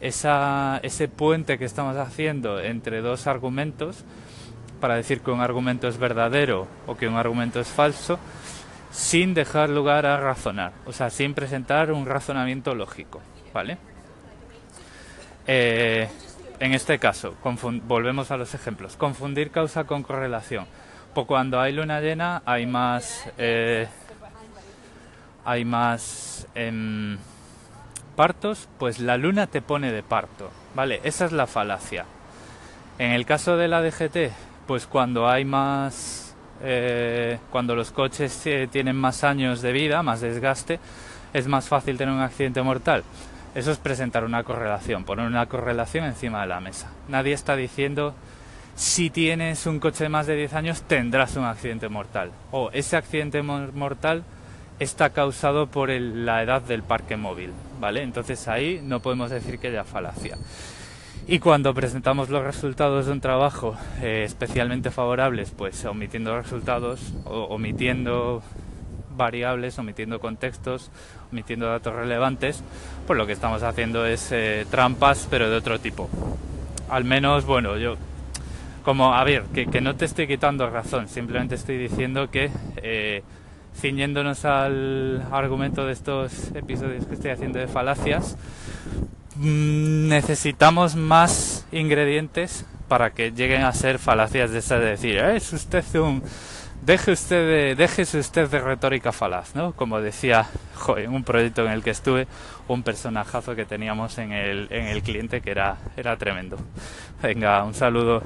esa, 0.00 0.80
ese 0.82 1.08
puente 1.08 1.58
que 1.58 1.66
estamos 1.66 1.96
haciendo 1.96 2.60
entre 2.60 3.02
dos 3.02 3.26
argumentos 3.26 4.04
para 4.80 4.94
decir 4.94 5.20
que 5.20 5.30
un 5.30 5.40
argumento 5.40 5.86
es 5.88 5.98
verdadero 5.98 6.66
o 6.86 6.96
que 6.96 7.06
un 7.06 7.16
argumento 7.16 7.60
es 7.60 7.68
falso, 7.68 8.18
sin 8.90 9.34
dejar 9.34 9.68
lugar 9.68 10.06
a 10.06 10.16
razonar, 10.16 10.72
o 10.86 10.92
sea, 10.92 11.10
sin 11.10 11.34
presentar 11.34 11.92
un 11.92 12.06
razonamiento 12.06 12.74
lógico, 12.74 13.20
¿vale? 13.52 13.76
Eh, 15.46 16.08
en 16.60 16.74
este 16.74 16.98
caso, 16.98 17.34
volvemos 17.86 18.30
a 18.30 18.36
los 18.36 18.54
ejemplos, 18.54 18.96
confundir 18.96 19.50
causa 19.50 19.84
con 19.84 20.02
correlación. 20.02 20.66
Pues 21.14 21.26
cuando 21.26 21.60
hay 21.60 21.72
luna 21.72 22.00
llena 22.00 22.42
hay 22.44 22.66
más, 22.66 23.28
eh, 23.38 23.88
hay 25.44 25.64
más 25.64 26.46
em, 26.54 27.18
partos, 28.14 28.68
pues 28.78 29.00
la 29.00 29.16
luna 29.16 29.46
te 29.46 29.62
pone 29.62 29.90
de 29.90 30.02
parto, 30.02 30.50
¿vale? 30.74 31.00
Esa 31.02 31.24
es 31.24 31.32
la 31.32 31.46
falacia. 31.46 32.04
En 32.98 33.12
el 33.12 33.24
caso 33.26 33.56
de 33.56 33.66
la 33.66 33.82
DGT, 33.82 34.32
pues 34.66 34.86
cuando 34.86 35.28
hay 35.28 35.44
más 35.44 36.30
eh, 36.62 37.38
cuando 37.50 37.74
los 37.74 37.90
coches 37.90 38.46
eh, 38.46 38.68
tienen 38.70 38.96
más 38.96 39.24
años 39.24 39.62
de 39.62 39.72
vida, 39.72 40.02
más 40.02 40.20
desgaste, 40.20 40.78
es 41.32 41.46
más 41.46 41.68
fácil 41.68 41.96
tener 41.96 42.14
un 42.14 42.20
accidente 42.20 42.60
mortal. 42.62 43.02
Eso 43.54 43.72
es 43.72 43.78
presentar 43.78 44.24
una 44.24 44.44
correlación, 44.44 45.04
poner 45.04 45.26
una 45.26 45.46
correlación 45.46 46.04
encima 46.04 46.42
de 46.42 46.46
la 46.46 46.60
mesa. 46.60 46.90
Nadie 47.08 47.32
está 47.32 47.56
diciendo 47.56 48.14
si 48.76 49.10
tienes 49.10 49.66
un 49.66 49.78
coche 49.78 50.04
de 50.04 50.08
más 50.08 50.26
de 50.26 50.36
10 50.36 50.54
años 50.54 50.82
tendrás 50.82 51.36
un 51.36 51.44
accidente 51.44 51.88
mortal. 51.88 52.30
O 52.50 52.70
ese 52.72 52.96
accidente 52.96 53.42
mortal 53.42 54.24
está 54.78 55.10
causado 55.10 55.66
por 55.66 55.90
la 55.90 56.42
edad 56.42 56.62
del 56.62 56.82
parque 56.82 57.16
móvil, 57.16 57.50
¿vale? 57.78 58.02
Entonces 58.02 58.48
ahí 58.48 58.80
no 58.82 59.00
podemos 59.00 59.30
decir 59.30 59.58
que 59.58 59.68
haya 59.68 59.84
falacia. 59.84 60.38
Y 61.26 61.38
cuando 61.38 61.74
presentamos 61.74 62.30
los 62.30 62.42
resultados 62.42 63.06
de 63.06 63.12
un 63.12 63.20
trabajo 63.20 63.76
eh, 64.00 64.22
especialmente 64.24 64.90
favorables, 64.90 65.50
pues 65.50 65.84
omitiendo 65.84 66.36
resultados, 66.40 67.12
o, 67.24 67.44
omitiendo 67.44 68.42
variables, 69.20 69.78
omitiendo 69.78 70.18
contextos, 70.18 70.90
omitiendo 71.30 71.66
datos 71.66 71.94
relevantes, 71.94 72.62
pues 73.06 73.16
lo 73.18 73.26
que 73.26 73.34
estamos 73.34 73.62
haciendo 73.62 74.06
es 74.06 74.32
eh, 74.32 74.66
trampas, 74.70 75.28
pero 75.30 75.50
de 75.50 75.56
otro 75.56 75.78
tipo. 75.78 76.08
Al 76.88 77.04
menos, 77.04 77.44
bueno, 77.44 77.76
yo, 77.76 77.96
como, 78.82 79.14
a 79.14 79.22
ver, 79.22 79.44
que, 79.54 79.80
no 79.80 79.94
te 79.94 80.06
estoy 80.06 80.26
quitando 80.26 80.68
razón, 80.68 81.06
simplemente 81.08 81.54
estoy 81.54 81.76
diciendo 81.76 82.30
que, 82.30 82.50
eh, 82.78 83.22
ciñéndonos 83.78 84.44
al 84.44 85.22
argumento 85.30 85.86
de 85.86 85.92
estos 85.92 86.50
episodios 86.54 87.04
que 87.06 87.14
estoy 87.14 87.30
haciendo 87.30 87.58
de 87.58 87.68
falacias, 87.68 88.36
mm, 89.36 90.08
necesitamos 90.08 90.96
más 90.96 91.66
ingredientes 91.72 92.64
para 92.88 93.10
que 93.10 93.30
lleguen 93.30 93.62
a 93.62 93.72
ser 93.72 93.98
falacias 93.98 94.50
de 94.50 94.58
esas 94.58 94.80
de 94.80 94.86
decir, 94.86 95.18
eh, 95.18 95.36
es 95.36 95.52
usted 95.52 95.84
un 95.96 96.22
deje 96.82 97.12
usted 97.12 97.46
de, 97.46 97.74
déjese 97.74 98.18
usted 98.18 98.48
de 98.48 98.60
retórica 98.60 99.12
falaz, 99.12 99.54
¿no? 99.54 99.72
Como 99.72 100.00
decía 100.00 100.46
en 100.96 101.12
un 101.12 101.24
proyecto 101.24 101.64
en 101.64 101.72
el 101.72 101.82
que 101.82 101.90
estuve, 101.90 102.26
un 102.68 102.82
personajazo 102.82 103.54
que 103.54 103.64
teníamos 103.64 104.18
en 104.18 104.32
el, 104.32 104.68
en 104.70 104.86
el 104.86 105.02
cliente 105.02 105.40
que 105.40 105.50
era, 105.50 105.76
era 105.96 106.16
tremendo. 106.16 106.56
Venga, 107.22 107.64
un 107.64 107.74
saludo. 107.74 108.22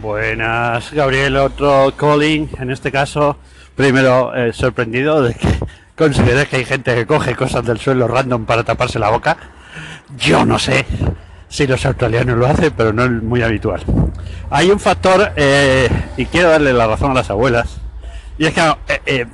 Buenas, 0.00 0.92
Gabriel, 0.92 1.36
otro 1.36 1.94
calling, 1.96 2.50
en 2.58 2.70
este 2.70 2.90
caso, 2.90 3.38
primero 3.76 4.34
eh, 4.34 4.52
sorprendido 4.52 5.22
de 5.22 5.34
que 5.34 5.48
consideres 5.96 6.48
que 6.48 6.56
hay 6.56 6.64
gente 6.64 6.94
que 6.94 7.06
coge 7.06 7.36
cosas 7.36 7.64
del 7.64 7.78
suelo 7.78 8.08
random 8.08 8.44
para 8.44 8.64
taparse 8.64 8.98
la 8.98 9.10
boca. 9.10 9.36
Yo 10.16 10.44
no 10.44 10.58
sé 10.58 10.84
si 11.54 11.68
los 11.68 11.86
australianos 11.86 12.36
lo 12.36 12.48
hacen, 12.48 12.72
pero 12.76 12.92
no 12.92 13.04
es 13.04 13.10
muy 13.22 13.40
habitual. 13.40 13.80
Hay 14.50 14.72
un 14.72 14.80
factor, 14.80 15.32
eh, 15.36 15.88
y 16.16 16.26
quiero 16.26 16.50
darle 16.50 16.72
la 16.72 16.88
razón 16.88 17.12
a 17.12 17.14
las 17.14 17.30
abuelas, 17.30 17.76
y 18.38 18.46
es 18.46 18.54
que 18.54 18.74
eh, 19.06 19.26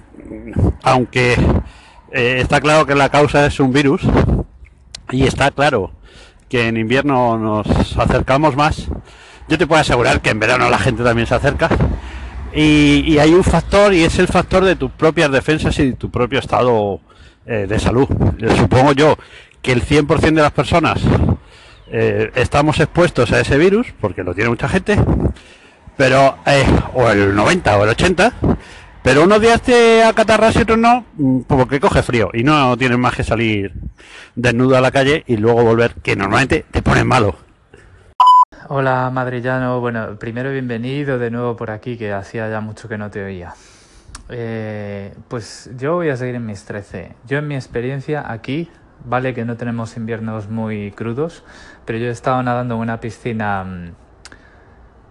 aunque 0.82 1.34
está 2.12 2.60
claro 2.60 2.84
que 2.84 2.94
la 2.94 3.08
causa 3.08 3.46
es 3.46 3.58
un 3.58 3.72
virus, 3.72 4.02
y 5.10 5.26
está 5.26 5.50
claro 5.50 5.92
que 6.50 6.68
en 6.68 6.76
invierno 6.76 7.38
nos 7.38 7.96
acercamos 7.96 8.54
más, 8.54 8.88
yo 9.48 9.56
te 9.56 9.66
puedo 9.66 9.80
asegurar 9.80 10.20
que 10.20 10.28
en 10.28 10.40
verano 10.40 10.68
la 10.68 10.78
gente 10.78 11.02
también 11.02 11.26
se 11.26 11.36
acerca. 11.36 11.70
Y, 12.54 13.16
hay 13.16 13.32
un 13.32 13.44
factor 13.44 13.94
y 13.94 14.02
es 14.02 14.18
el 14.18 14.28
factor 14.28 14.62
de 14.62 14.76
tus 14.76 14.90
propias 14.90 15.30
defensas 15.30 15.78
y 15.78 15.86
de 15.86 15.92
tu 15.94 16.10
propio 16.10 16.40
estado 16.40 17.00
eh, 17.46 17.66
de 17.66 17.78
salud. 17.78 18.08
Supongo 18.58 18.92
yo 18.92 19.16
que 19.62 19.72
el 19.72 19.82
100% 19.82 20.18
de 20.34 20.42
las 20.42 20.52
personas 20.52 21.00
eh, 21.90 22.30
estamos 22.34 22.78
expuestos 22.80 23.32
a 23.32 23.40
ese 23.40 23.58
virus, 23.58 23.92
porque 24.00 24.22
lo 24.22 24.34
tiene 24.34 24.50
mucha 24.50 24.68
gente, 24.68 24.96
pero 25.96 26.38
eh, 26.46 26.64
o 26.94 27.10
el 27.10 27.34
90 27.34 27.76
o 27.76 27.84
el 27.84 27.90
80, 27.90 28.32
pero 29.02 29.24
unos 29.24 29.40
días 29.40 29.60
te 29.60 30.04
acatarras 30.04 30.54
y 30.56 30.60
otros 30.60 30.78
no, 30.78 31.04
mm, 31.16 31.40
porque 31.40 31.80
coge 31.80 32.02
frío 32.02 32.30
y 32.32 32.44
no 32.44 32.76
tienes 32.76 32.98
más 32.98 33.14
que 33.14 33.24
salir 33.24 33.72
desnudo 34.34 34.76
a 34.76 34.80
la 34.80 34.90
calle 34.90 35.24
y 35.26 35.36
luego 35.36 35.64
volver, 35.64 35.94
que 36.02 36.16
normalmente 36.16 36.64
te 36.70 36.82
pones 36.82 37.04
malo. 37.04 37.36
Hola 38.68 39.10
madrillano, 39.12 39.80
bueno, 39.80 40.16
primero 40.18 40.52
bienvenido 40.52 41.18
de 41.18 41.30
nuevo 41.30 41.56
por 41.56 41.72
aquí, 41.72 41.96
que 41.96 42.12
hacía 42.12 42.48
ya 42.48 42.60
mucho 42.60 42.88
que 42.88 42.98
no 42.98 43.10
te 43.10 43.24
oía. 43.24 43.54
Eh, 44.28 45.12
pues 45.26 45.70
yo 45.76 45.94
voy 45.94 46.08
a 46.10 46.16
seguir 46.16 46.36
en 46.36 46.46
mis 46.46 46.64
13. 46.64 47.14
Yo 47.26 47.38
en 47.38 47.48
mi 47.48 47.56
experiencia 47.56 48.30
aquí, 48.30 48.70
vale 49.04 49.34
que 49.34 49.44
no 49.44 49.56
tenemos 49.56 49.96
inviernos 49.96 50.48
muy 50.48 50.92
crudos, 50.92 51.42
pero 51.84 51.98
yo 51.98 52.06
he 52.06 52.10
estado 52.10 52.42
nadando 52.42 52.74
en 52.74 52.80
una 52.80 53.00
piscina 53.00 53.64
mm, 53.64 53.92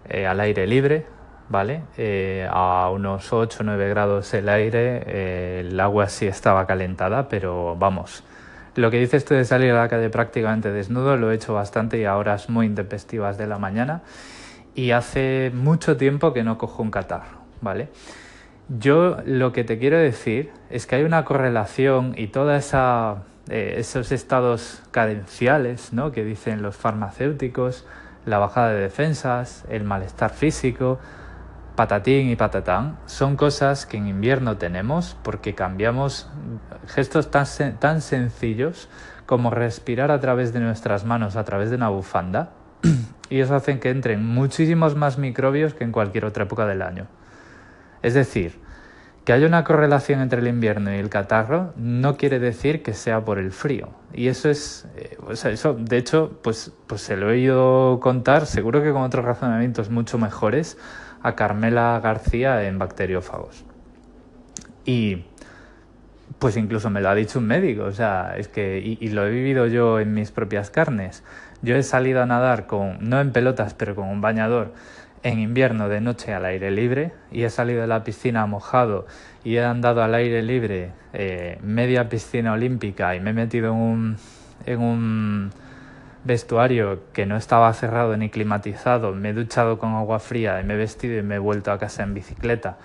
eh, 0.09 0.27
al 0.27 0.39
aire 0.39 0.67
libre, 0.67 1.05
¿vale? 1.49 1.83
Eh, 1.97 2.47
a 2.49 2.89
unos 2.91 3.31
8 3.31 3.59
o 3.61 3.63
9 3.63 3.89
grados 3.89 4.33
el 4.33 4.49
aire, 4.49 5.59
el 5.61 5.79
agua 5.79 6.07
sí 6.09 6.27
estaba 6.27 6.65
calentada, 6.67 7.27
pero 7.29 7.75
vamos, 7.75 8.23
lo 8.75 8.91
que 8.91 8.99
dices 8.99 9.25
tú 9.25 9.33
de 9.33 9.45
salir 9.45 9.71
a 9.71 9.81
la 9.81 9.87
calle 9.87 10.09
prácticamente 10.09 10.71
desnudo 10.71 11.17
lo 11.17 11.31
he 11.31 11.35
hecho 11.35 11.53
bastante 11.53 11.97
y 11.97 12.05
a 12.05 12.15
horas 12.15 12.49
muy 12.49 12.65
intempestivas 12.65 13.37
de 13.37 13.47
la 13.47 13.57
mañana 13.57 14.03
y 14.75 14.91
hace 14.91 15.51
mucho 15.53 15.97
tiempo 15.97 16.31
que 16.31 16.43
no 16.43 16.57
cojo 16.57 16.81
un 16.83 16.91
catarro, 16.91 17.39
¿vale? 17.61 17.89
Yo 18.69 19.17
lo 19.25 19.51
que 19.51 19.63
te 19.63 19.79
quiero 19.79 19.97
decir 19.97 20.51
es 20.69 20.85
que 20.85 20.95
hay 20.95 21.03
una 21.03 21.25
correlación 21.25 22.13
y 22.15 22.27
todos 22.27 22.73
eh, 23.49 23.75
esos 23.77 24.11
estados 24.11 24.81
cadenciales 24.91 25.93
¿no? 25.93 26.11
que 26.11 26.23
dicen 26.23 26.61
los 26.61 26.75
farmacéuticos, 26.75 27.85
la 28.25 28.37
bajada 28.37 28.69
de 28.69 28.81
defensas, 28.81 29.65
el 29.69 29.83
malestar 29.83 30.31
físico, 30.31 30.99
patatín 31.75 32.29
y 32.29 32.35
patatán 32.35 32.97
son 33.05 33.37
cosas 33.37 33.85
que 33.85 33.97
en 33.97 34.07
invierno 34.07 34.57
tenemos 34.57 35.17
porque 35.23 35.55
cambiamos 35.55 36.29
gestos 36.87 37.31
tan, 37.31 37.45
tan 37.79 38.01
sencillos 38.01 38.89
como 39.25 39.49
respirar 39.49 40.11
a 40.11 40.19
través 40.19 40.53
de 40.53 40.59
nuestras 40.59 41.05
manos, 41.05 41.35
a 41.35 41.43
través 41.43 41.69
de 41.69 41.75
una 41.75 41.89
bufanda, 41.89 42.49
y 43.29 43.39
eso 43.39 43.55
hace 43.55 43.79
que 43.79 43.89
entren 43.91 44.25
muchísimos 44.25 44.95
más 44.95 45.17
microbios 45.17 45.73
que 45.73 45.83
en 45.83 45.91
cualquier 45.91 46.25
otra 46.25 46.43
época 46.43 46.65
del 46.65 46.81
año. 46.81 47.07
Es 48.01 48.13
decir, 48.13 48.59
que 49.29 49.33
haya 49.33 49.45
una 49.45 49.63
correlación 49.63 50.21
entre 50.21 50.41
el 50.41 50.47
invierno 50.47 50.91
y 50.91 50.97
el 50.97 51.11
catarro 51.11 51.71
no 51.77 52.17
quiere 52.17 52.39
decir 52.39 52.81
que 52.81 52.95
sea 52.95 53.25
por 53.25 53.37
el 53.37 53.51
frío. 53.51 53.89
Y 54.11 54.27
eso 54.27 54.49
es, 54.49 54.87
eh, 54.97 55.19
eso, 55.29 55.75
de 55.75 55.97
hecho, 55.97 56.39
pues, 56.41 56.73
pues 56.87 57.01
se 57.01 57.15
lo 57.15 57.29
he 57.29 57.33
oído 57.33 57.99
contar, 57.99 58.47
seguro 58.47 58.81
que 58.81 58.91
con 58.91 59.03
otros 59.03 59.23
razonamientos 59.23 59.91
mucho 59.91 60.17
mejores, 60.17 60.79
a 61.21 61.35
Carmela 61.35 61.99
García 62.03 62.63
en 62.63 62.79
bacteriófagos. 62.79 63.65
Y 64.83 65.25
pues 66.39 66.57
incluso 66.57 66.89
me 66.89 66.99
lo 66.99 67.09
ha 67.09 67.13
dicho 67.13 67.37
un 67.37 67.45
médico, 67.45 67.83
o 67.83 67.91
sea, 67.91 68.33
es 68.35 68.47
que, 68.47 68.79
y, 68.79 69.09
lo 69.09 69.27
he 69.27 69.29
vivido 69.29 69.67
yo 69.67 69.99
en 69.99 70.11
mis 70.11 70.31
propias 70.31 70.71
carnes. 70.71 71.23
Yo 71.61 71.75
he 71.75 71.83
salido 71.83 72.23
a 72.23 72.25
nadar 72.25 72.65
con, 72.65 72.97
no 73.07 73.21
en 73.21 73.31
pelotas, 73.31 73.75
pero 73.75 73.93
con 73.93 74.07
un 74.07 74.21
bañador 74.21 74.73
en 75.23 75.39
invierno 75.39 75.89
de 75.89 76.01
noche 76.01 76.33
al 76.33 76.45
aire 76.45 76.71
libre 76.71 77.11
y 77.31 77.43
he 77.43 77.49
salido 77.49 77.81
de 77.81 77.87
la 77.87 78.03
piscina 78.03 78.45
mojado 78.45 79.05
y 79.43 79.57
he 79.57 79.63
andado 79.63 80.01
al 80.03 80.15
aire 80.15 80.41
libre 80.41 80.91
eh, 81.13 81.57
media 81.61 82.09
piscina 82.09 82.53
olímpica 82.53 83.15
y 83.15 83.19
me 83.19 83.31
he 83.31 83.33
metido 83.33 83.73
en 83.73 83.77
un, 83.77 84.17
en 84.65 84.79
un 84.79 85.51
vestuario 86.23 87.03
que 87.13 87.25
no 87.25 87.37
estaba 87.37 87.71
cerrado 87.73 88.15
ni 88.17 88.29
climatizado, 88.29 89.13
me 89.13 89.29
he 89.29 89.33
duchado 89.33 89.77
con 89.77 89.93
agua 89.95 90.19
fría 90.19 90.59
y 90.61 90.63
me 90.63 90.75
he 90.75 90.77
vestido 90.77 91.17
y 91.17 91.23
me 91.23 91.35
he 91.35 91.39
vuelto 91.39 91.71
a 91.71 91.79
casa 91.79 92.03
en 92.03 92.13
bicicleta 92.13 92.77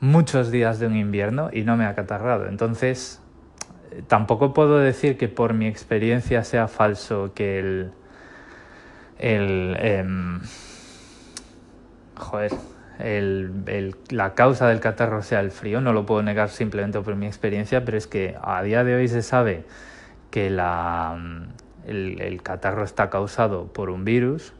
muchos 0.00 0.50
días 0.50 0.78
de 0.78 0.86
un 0.86 0.96
invierno 0.96 1.50
y 1.52 1.62
no 1.62 1.76
me 1.76 1.84
ha 1.84 1.94
catarrado. 1.94 2.46
Entonces, 2.46 3.20
tampoco 4.06 4.54
puedo 4.54 4.78
decir 4.78 5.16
que 5.16 5.28
por 5.28 5.54
mi 5.54 5.66
experiencia 5.66 6.44
sea 6.44 6.68
falso 6.68 7.32
que 7.34 7.58
el... 7.58 7.92
el 9.18 9.76
em, 9.80 10.40
joder, 12.18 12.52
la 14.10 14.34
causa 14.34 14.68
del 14.68 14.80
catarro 14.80 15.22
sea 15.22 15.40
el 15.40 15.50
frío, 15.50 15.80
no 15.80 15.92
lo 15.92 16.04
puedo 16.04 16.22
negar 16.22 16.48
simplemente 16.48 17.00
por 17.00 17.14
mi 17.14 17.26
experiencia, 17.26 17.84
pero 17.84 17.96
es 17.96 18.06
que 18.06 18.36
a 18.42 18.62
día 18.62 18.84
de 18.84 18.96
hoy 18.96 19.08
se 19.08 19.22
sabe 19.22 19.64
que 20.30 20.50
la, 20.50 21.16
el, 21.86 22.42
catarro 22.42 22.84
está 22.84 23.08
causado 23.08 23.72
por 23.72 23.90
un 23.90 24.04
virus 24.04 24.52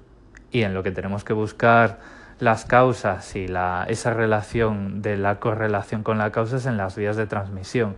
y 0.51 0.62
en 0.62 0.73
lo 0.73 0.83
que 0.83 0.92
tenemos 0.92 1.25
que 1.25 1.33
buscar 1.33 1.99
las 2.38 2.64
causas 2.64 3.35
y 3.35 3.47
esa 3.88 4.14
relación 4.14 5.03
de 5.03 5.16
la 5.16 5.40
correlación 5.40 6.03
con 6.05 6.18
la 6.18 6.31
causa 6.31 6.57
es 6.57 6.66
en 6.66 6.77
las 6.77 6.97
vías 6.97 7.16
de 7.16 7.27
transmisión. 7.27 7.97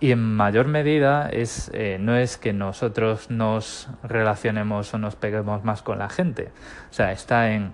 Y 0.00 0.10
en 0.10 0.34
mayor 0.34 0.66
medida 0.66 1.28
es, 1.28 1.70
eh, 1.72 1.96
no 2.00 2.16
es 2.16 2.36
que 2.36 2.52
nosotros 2.52 3.30
nos 3.30 3.88
relacionemos 4.02 4.92
o 4.92 4.98
nos 4.98 5.14
peguemos 5.14 5.62
más 5.62 5.82
con 5.82 6.00
la 6.00 6.08
gente. 6.08 6.50
O 6.90 6.92
sea, 6.92 7.12
está 7.12 7.52
en 7.52 7.72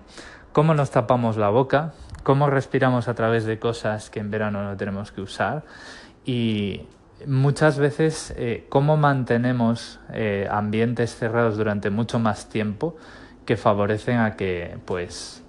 cómo 0.51 0.73
nos 0.73 0.91
tapamos 0.91 1.37
la 1.37 1.49
boca, 1.49 1.93
cómo 2.23 2.49
respiramos 2.49 3.07
a 3.07 3.13
través 3.13 3.45
de 3.45 3.59
cosas 3.59 4.09
que 4.09 4.19
en 4.19 4.31
verano 4.31 4.63
no 4.63 4.77
tenemos 4.77 5.11
que 5.11 5.21
usar 5.21 5.63
y 6.25 6.85
muchas 7.25 7.77
veces 7.77 8.33
eh, 8.37 8.65
cómo 8.69 8.97
mantenemos 8.97 9.99
eh, 10.13 10.47
ambientes 10.49 11.15
cerrados 11.15 11.57
durante 11.57 11.89
mucho 11.89 12.19
más 12.19 12.49
tiempo 12.49 12.95
que 13.45 13.57
favorecen 13.57 14.19
a 14.19 14.35
que 14.35 14.77
pues 14.85 15.43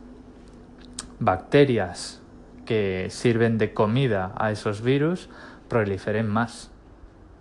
bacterias 1.19 2.21
que 2.65 3.09
sirven 3.11 3.59
de 3.59 3.75
comida 3.75 4.33
a 4.37 4.51
esos 4.51 4.81
virus 4.83 5.29
proliferen 5.69 6.29
más. 6.29 6.71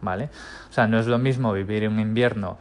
¿Vale? 0.01 0.29
O 0.69 0.73
sea, 0.73 0.87
no 0.87 0.97
es 0.97 1.07
lo 1.07 1.17
mismo 1.17 1.51
vivir 1.51 1.85
un 1.87 1.99
invierno 1.99 2.57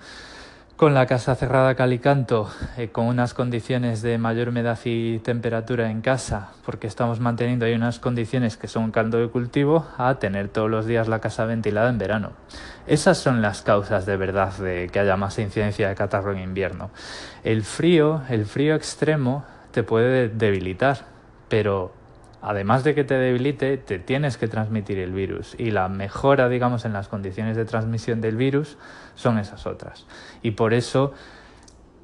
con 0.79 0.95
la 0.95 1.07
casa 1.07 1.35
cerrada 1.35 1.75
calicanto, 1.75 2.49
eh, 2.77 2.91
con 2.91 3.07
unas 3.07 3.35
condiciones 3.35 4.01
de 4.01 4.17
mayor 4.17 4.51
humedad 4.51 4.79
y 4.85 5.19
temperatura 5.19 5.91
en 5.91 6.03
casa, 6.03 6.53
porque 6.64 6.87
estamos 6.87 7.19
manteniendo 7.19 7.67
ahí 7.67 7.75
unas 7.75 7.99
condiciones 7.99 8.57
que 8.57 8.69
son 8.69 8.85
un 8.85 8.91
caldo 8.93 9.19
de 9.19 9.27
cultivo, 9.27 9.85
a 9.99 10.21
tener 10.21 10.51
todos 10.51 10.71
los 10.71 10.87
días 10.87 11.09
la 11.09 11.19
casa 11.19 11.47
ventilada 11.47 11.91
en 11.91 11.99
verano. 11.99 12.31
Esas 12.87 13.19
son 13.19 13.43
las 13.43 13.62
causas 13.62 14.07
de 14.07 14.17
verdad 14.17 14.57
de 14.57 14.88
que 14.93 15.01
haya 15.01 15.17
más 15.17 15.41
incidencia 15.41 15.88
de 15.88 15.97
catarro 15.97 16.31
en 16.31 16.38
invierno. 16.38 16.91
El 17.43 17.64
frío, 17.64 18.23
el 18.29 18.47
frío 18.47 18.77
extremo, 18.77 19.45
te 19.73 19.83
puede 19.83 20.29
debilitar, 20.29 21.07
pero 21.49 21.93
además 22.42 22.85
de 22.85 22.94
que 22.94 23.05
te 23.05 23.14
debilite, 23.14 23.77
te 23.79 23.98
tienes 23.98 24.37
que 24.37 24.48
transmitir 24.48 24.98
el 24.98 25.12
virus. 25.12 25.55
Y 25.59 25.70
la 25.70 25.88
mejora, 25.88 26.48
digamos, 26.48 26.85
en 26.85 26.92
las 26.92 27.09
condiciones 27.09 27.57
de 27.57 27.64
transmisión 27.64 28.20
del 28.20 28.37
virus 28.37 28.79
son 29.14 29.38
esas 29.38 29.66
otras. 29.66 30.07
Y 30.42 30.53
por 30.53 30.74
eso 30.74 31.12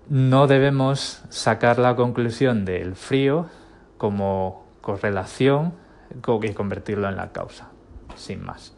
no 0.09 0.47
debemos 0.47 1.23
sacar 1.29 1.79
la 1.79 1.97
conclusión 1.97 2.65
del 2.65 2.95
frío 2.95 3.47
como 3.97 4.67
correlación 4.81 5.75
y 6.43 6.53
convertirlo 6.53 7.09
en 7.09 7.17
la 7.17 7.33
causa, 7.33 7.69
sin 8.17 8.45
más. 8.45 8.75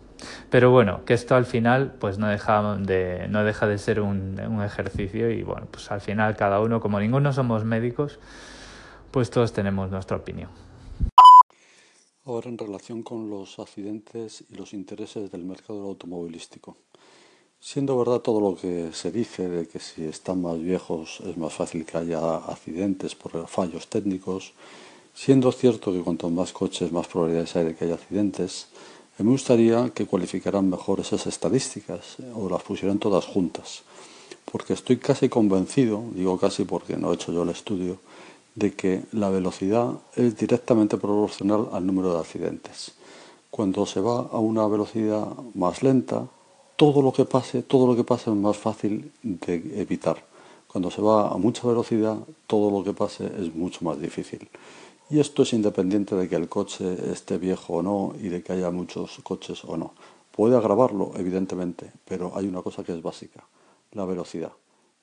Pero 0.50 0.70
bueno, 0.70 1.04
que 1.04 1.14
esto 1.14 1.34
al 1.34 1.44
final 1.44 1.94
pues 1.98 2.18
no 2.18 2.28
deja 2.28 2.76
de, 2.76 3.26
no 3.28 3.44
deja 3.44 3.66
de 3.66 3.76
ser 3.78 4.00
un, 4.00 4.40
un 4.40 4.62
ejercicio 4.62 5.30
y 5.30 5.42
bueno, 5.42 5.66
pues 5.70 5.90
al 5.90 6.00
final 6.00 6.36
cada 6.36 6.60
uno, 6.60 6.80
como 6.80 7.00
ninguno 7.00 7.32
somos 7.32 7.64
médicos, 7.64 8.18
pues 9.10 9.30
todos 9.30 9.52
tenemos 9.52 9.90
nuestra 9.90 10.16
opinión. 10.16 10.50
Ahora 12.26 12.50
en 12.50 12.58
relación 12.58 13.04
con 13.04 13.30
los 13.30 13.60
accidentes 13.60 14.42
y 14.50 14.56
los 14.56 14.72
intereses 14.72 15.30
del 15.30 15.44
mercado 15.44 15.84
automovilístico. 15.84 16.76
Siendo 17.60 17.96
verdad 17.96 18.18
todo 18.18 18.40
lo 18.40 18.56
que 18.56 18.90
se 18.92 19.12
dice 19.12 19.48
de 19.48 19.68
que 19.68 19.78
si 19.78 20.02
están 20.02 20.42
más 20.42 20.60
viejos 20.60 21.20
es 21.20 21.36
más 21.36 21.52
fácil 21.52 21.86
que 21.86 21.98
haya 21.98 22.38
accidentes 22.38 23.14
por 23.14 23.46
fallos 23.46 23.86
técnicos, 23.86 24.54
siendo 25.14 25.52
cierto 25.52 25.92
que 25.92 26.00
cuanto 26.00 26.28
más 26.28 26.52
coches 26.52 26.90
más 26.90 27.06
probabilidades 27.06 27.54
hay 27.54 27.66
de 27.66 27.76
que 27.76 27.84
haya 27.84 27.94
accidentes, 27.94 28.66
me 29.18 29.30
gustaría 29.30 29.90
que 29.90 30.06
cualificaran 30.06 30.68
mejor 30.68 30.98
esas 30.98 31.28
estadísticas 31.28 32.16
eh, 32.18 32.32
o 32.34 32.48
las 32.50 32.64
pusieran 32.64 32.98
todas 32.98 33.24
juntas, 33.24 33.82
porque 34.50 34.72
estoy 34.72 34.96
casi 34.96 35.28
convencido, 35.28 36.02
digo 36.12 36.36
casi 36.38 36.64
porque 36.64 36.96
no 36.96 37.12
he 37.12 37.14
hecho 37.14 37.32
yo 37.32 37.44
el 37.44 37.50
estudio, 37.50 38.00
de 38.56 38.74
que 38.74 39.04
la 39.12 39.30
velocidad 39.30 39.92
es 40.16 40.36
directamente 40.36 40.96
proporcional 40.96 41.68
al 41.72 41.86
número 41.86 42.12
de 42.14 42.20
accidentes. 42.20 42.92
Cuando 43.50 43.86
se 43.86 44.00
va 44.00 44.28
a 44.32 44.38
una 44.38 44.66
velocidad 44.66 45.28
más 45.54 45.82
lenta, 45.82 46.26
todo 46.76 47.02
lo 47.02 47.12
que 47.12 47.26
pase, 47.26 47.62
todo 47.62 47.86
lo 47.86 47.94
que 47.94 48.04
pase 48.04 48.30
es 48.30 48.36
más 48.36 48.56
fácil 48.56 49.12
de 49.22 49.80
evitar. 49.80 50.24
Cuando 50.66 50.90
se 50.90 51.00
va 51.00 51.28
a 51.28 51.36
mucha 51.36 51.68
velocidad, 51.68 52.18
todo 52.46 52.70
lo 52.70 52.82
que 52.82 52.92
pase 52.92 53.26
es 53.26 53.54
mucho 53.54 53.84
más 53.84 54.00
difícil. 54.00 54.48
Y 55.08 55.20
esto 55.20 55.42
es 55.42 55.52
independiente 55.52 56.16
de 56.16 56.28
que 56.28 56.36
el 56.36 56.48
coche 56.48 57.12
esté 57.12 57.38
viejo 57.38 57.74
o 57.74 57.82
no 57.82 58.14
y 58.20 58.28
de 58.28 58.42
que 58.42 58.54
haya 58.54 58.70
muchos 58.70 59.20
coches 59.22 59.64
o 59.64 59.76
no. 59.76 59.92
Puede 60.32 60.56
agravarlo, 60.56 61.12
evidentemente, 61.16 61.92
pero 62.04 62.32
hay 62.34 62.46
una 62.46 62.62
cosa 62.62 62.82
que 62.82 62.92
es 62.92 63.02
básica, 63.02 63.44
la 63.92 64.04
velocidad. 64.04 64.52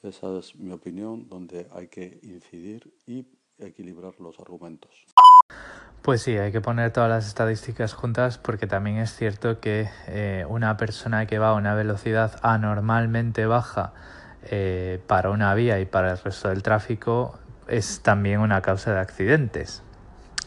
Esa 0.04 0.38
es 0.38 0.56
mi 0.56 0.72
opinión, 0.72 1.28
donde 1.30 1.68
hay 1.74 1.88
que 1.88 2.20
incidir 2.24 2.92
y 3.08 3.26
equilibrar 3.60 4.14
los 4.20 4.40
argumentos. 4.40 5.06
Pues 6.02 6.22
sí, 6.22 6.38
hay 6.38 6.52
que 6.52 6.60
poner 6.60 6.92
todas 6.92 7.10
las 7.10 7.28
estadísticas 7.28 7.94
juntas 7.94 8.38
porque 8.38 8.68
también 8.68 8.98
es 8.98 9.16
cierto 9.16 9.62
que 9.62 9.90
eh, 10.08 10.46
una 10.50 10.76
persona 10.76 11.26
que 11.28 11.40
va 11.40 11.50
a 11.50 11.54
una 11.54 11.76
velocidad 11.76 12.40
anormalmente 12.42 13.46
baja 13.46 13.94
eh, 14.44 15.00
para 15.08 15.30
una 15.30 15.54
vía 15.54 15.80
y 15.80 15.86
para 15.86 16.12
el 16.12 16.18
resto 16.18 16.50
del 16.50 16.62
tráfico 16.62 17.40
es 17.70 18.02
también 18.02 18.42
una 18.42 18.62
causa 18.62 18.94
de 18.94 19.00
accidentes. 19.00 19.82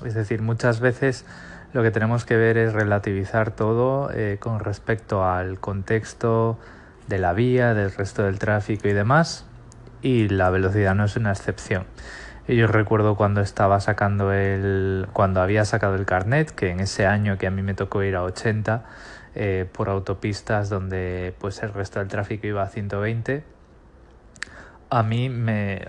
Es 0.05 0.13
decir, 0.13 0.43
muchas 0.43 0.81
veces 0.81 1.25
lo 1.73 1.83
que 1.83 1.91
tenemos 1.91 2.27
que 2.27 2.37
ver 2.37 2.59
es 2.59 2.75
relativizar 2.75 3.51
todo 3.51 4.11
eh, 4.13 4.37
con 4.39 4.61
respecto 4.61 5.25
al 5.25 5.59
contexto 5.59 6.59
de 7.07 7.19
la 7.19 7.33
vía, 7.33 7.73
del 7.73 7.93
resto 7.93 8.25
del 8.25 8.39
tráfico 8.39 8.89
y 8.89 8.93
demás, 8.93 9.47
y 10.03 10.29
la 10.29 10.51
velocidad 10.51 10.95
no 10.95 11.05
es 11.05 11.17
una 11.17 11.31
excepción. 11.31 11.85
Y 12.49 12.55
yo 12.57 12.69
recuerdo 12.69 13.17
cuando 13.17 13.41
estaba 13.41 13.81
sacando 13.81 14.33
el. 14.33 15.09
cuando 15.13 15.41
había 15.41 15.65
sacado 15.65 15.97
el 15.97 16.07
carnet, 16.07 16.51
que 16.51 16.71
en 16.71 16.81
ese 16.81 17.05
año 17.07 17.39
que 17.39 17.49
a 17.49 17.51
mí 17.51 17.63
me 17.63 17.75
tocó 17.75 18.05
ir 18.05 18.15
a 18.15 18.23
80 18.23 18.85
eh, 19.35 19.67
por 19.73 19.89
autopistas 19.89 20.69
donde 20.69 21.35
pues 21.41 21.63
el 21.63 21.73
resto 21.73 21.99
del 21.99 22.09
tráfico 22.09 22.47
iba 22.47 22.63
a 22.63 22.69
120. 22.69 23.43
A 24.91 25.03
mí 25.03 25.29
me. 25.29 25.85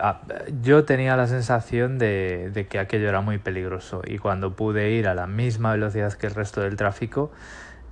yo 0.63 0.84
tenía 0.84 1.15
la 1.15 1.28
sensación 1.28 2.00
de, 2.00 2.65
que 2.67 2.80
aquello 2.80 3.08
era 3.08 3.22
muy 3.22 3.38
peligroso. 3.38 4.02
Y 4.04 4.17
cuando 4.17 4.56
pude 4.56 4.89
ir 4.89 5.08
a 5.08 5.13
la 5.13 5.28
misma 5.28 5.74
velocidad 5.74 6.13
que 6.13 6.26
el 6.26 6.34
resto 6.34 6.62
del 6.62 6.76
tráfico, 6.76 7.32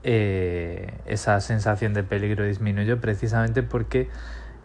eh, 0.04 0.92
esa 1.06 1.40
sensación 1.40 1.94
de 1.94 2.02
peligro 2.02 2.46
disminuyó 2.46 3.00
precisamente 3.00 3.62
porque 3.62 4.10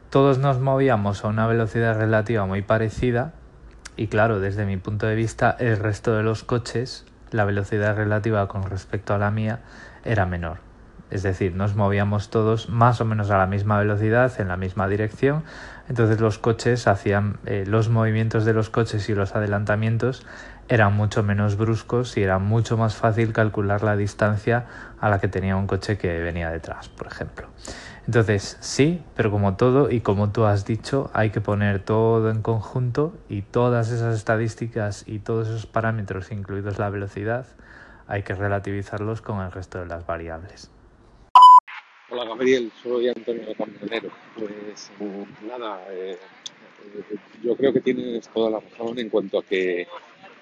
todos 0.08 0.38
nos 0.38 0.58
movíamos 0.58 1.22
a 1.22 1.28
una 1.28 1.46
velocidad 1.46 1.98
relativa 1.98 2.46
muy 2.46 2.62
parecida 2.62 3.34
y 4.00 4.06
claro, 4.06 4.40
desde 4.40 4.64
mi 4.64 4.78
punto 4.78 5.06
de 5.06 5.14
vista, 5.14 5.54
el 5.58 5.76
resto 5.76 6.16
de 6.16 6.22
los 6.22 6.42
coches, 6.42 7.04
la 7.32 7.44
velocidad 7.44 7.94
relativa 7.94 8.48
con 8.48 8.62
respecto 8.62 9.12
a 9.12 9.18
la 9.18 9.30
mía 9.30 9.60
era 10.06 10.24
menor. 10.24 10.60
Es 11.10 11.22
decir, 11.22 11.54
nos 11.54 11.76
movíamos 11.76 12.30
todos 12.30 12.70
más 12.70 13.02
o 13.02 13.04
menos 13.04 13.30
a 13.30 13.36
la 13.36 13.46
misma 13.46 13.78
velocidad, 13.78 14.32
en 14.40 14.48
la 14.48 14.56
misma 14.56 14.88
dirección. 14.88 15.44
Entonces 15.86 16.18
los 16.18 16.38
coches 16.38 16.86
hacían, 16.86 17.40
eh, 17.44 17.64
los 17.66 17.90
movimientos 17.90 18.46
de 18.46 18.54
los 18.54 18.70
coches 18.70 19.06
y 19.10 19.14
los 19.14 19.36
adelantamientos 19.36 20.24
eran 20.70 20.96
mucho 20.96 21.22
menos 21.22 21.58
bruscos 21.58 22.16
y 22.16 22.22
era 22.22 22.38
mucho 22.38 22.78
más 22.78 22.96
fácil 22.96 23.34
calcular 23.34 23.82
la 23.82 23.96
distancia 23.96 24.64
a 24.98 25.10
la 25.10 25.20
que 25.20 25.28
tenía 25.28 25.56
un 25.56 25.66
coche 25.66 25.98
que 25.98 26.20
venía 26.20 26.48
detrás, 26.48 26.88
por 26.88 27.06
ejemplo. 27.06 27.48
Entonces, 28.10 28.56
sí, 28.58 29.00
pero 29.14 29.30
como 29.30 29.56
todo 29.56 29.88
y 29.88 30.00
como 30.00 30.32
tú 30.32 30.44
has 30.44 30.66
dicho, 30.66 31.12
hay 31.14 31.30
que 31.30 31.40
poner 31.40 31.78
todo 31.78 32.28
en 32.28 32.42
conjunto 32.42 33.14
y 33.28 33.42
todas 33.42 33.92
esas 33.92 34.16
estadísticas 34.16 35.04
y 35.06 35.20
todos 35.20 35.46
esos 35.46 35.66
parámetros, 35.66 36.32
incluidos 36.32 36.80
la 36.80 36.90
velocidad, 36.90 37.46
hay 38.08 38.24
que 38.24 38.34
relativizarlos 38.34 39.22
con 39.22 39.40
el 39.40 39.52
resto 39.52 39.78
de 39.78 39.86
las 39.86 40.04
variables. 40.06 40.72
Hola 42.08 42.24
Gabriel, 42.24 42.72
soy 42.82 43.10
Antonio 43.10 43.54
Camionero. 43.56 44.08
Pues 44.36 44.90
nada, 45.46 45.80
eh, 45.90 46.18
yo 47.44 47.54
creo 47.54 47.72
que 47.72 47.80
tienes 47.80 48.28
toda 48.30 48.50
la 48.50 48.58
razón 48.58 48.98
en 48.98 49.08
cuanto 49.08 49.38
a 49.38 49.44
que 49.44 49.86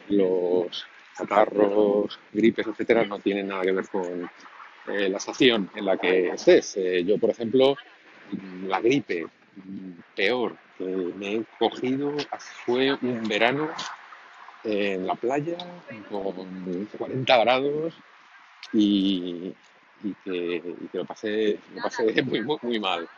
los 0.09 0.87
catarros, 1.18 2.18
gripes, 2.33 2.66
etcétera, 2.66 3.04
no 3.04 3.18
tienen 3.18 3.48
nada 3.48 3.61
que 3.61 3.72
ver 3.72 3.88
con 3.88 4.31
eh, 4.90 5.09
la 5.09 5.18
estación 5.18 5.70
en 5.74 5.85
la 5.85 5.96
que 5.96 6.29
estés. 6.29 6.77
Eh, 6.77 7.05
yo, 7.05 7.18
por 7.18 7.31
ejemplo, 7.31 7.77
la 8.66 8.81
gripe 8.81 9.27
peor 10.14 10.57
que 10.77 10.85
me 10.85 11.35
he 11.37 11.44
cogido 11.59 12.14
fue 12.64 12.92
un 12.92 13.27
verano 13.29 13.68
en 14.64 15.07
la 15.07 15.14
playa 15.14 15.57
con 16.09 16.87
40 16.96 17.37
grados 17.38 17.94
y, 18.72 19.53
que, 20.24 20.62
lo 20.92 21.05
pasé, 21.05 21.59
lo 21.74 21.83
pasé 21.83 22.22
muy, 22.22 22.42
muy, 22.62 22.79
mal. 22.79 23.09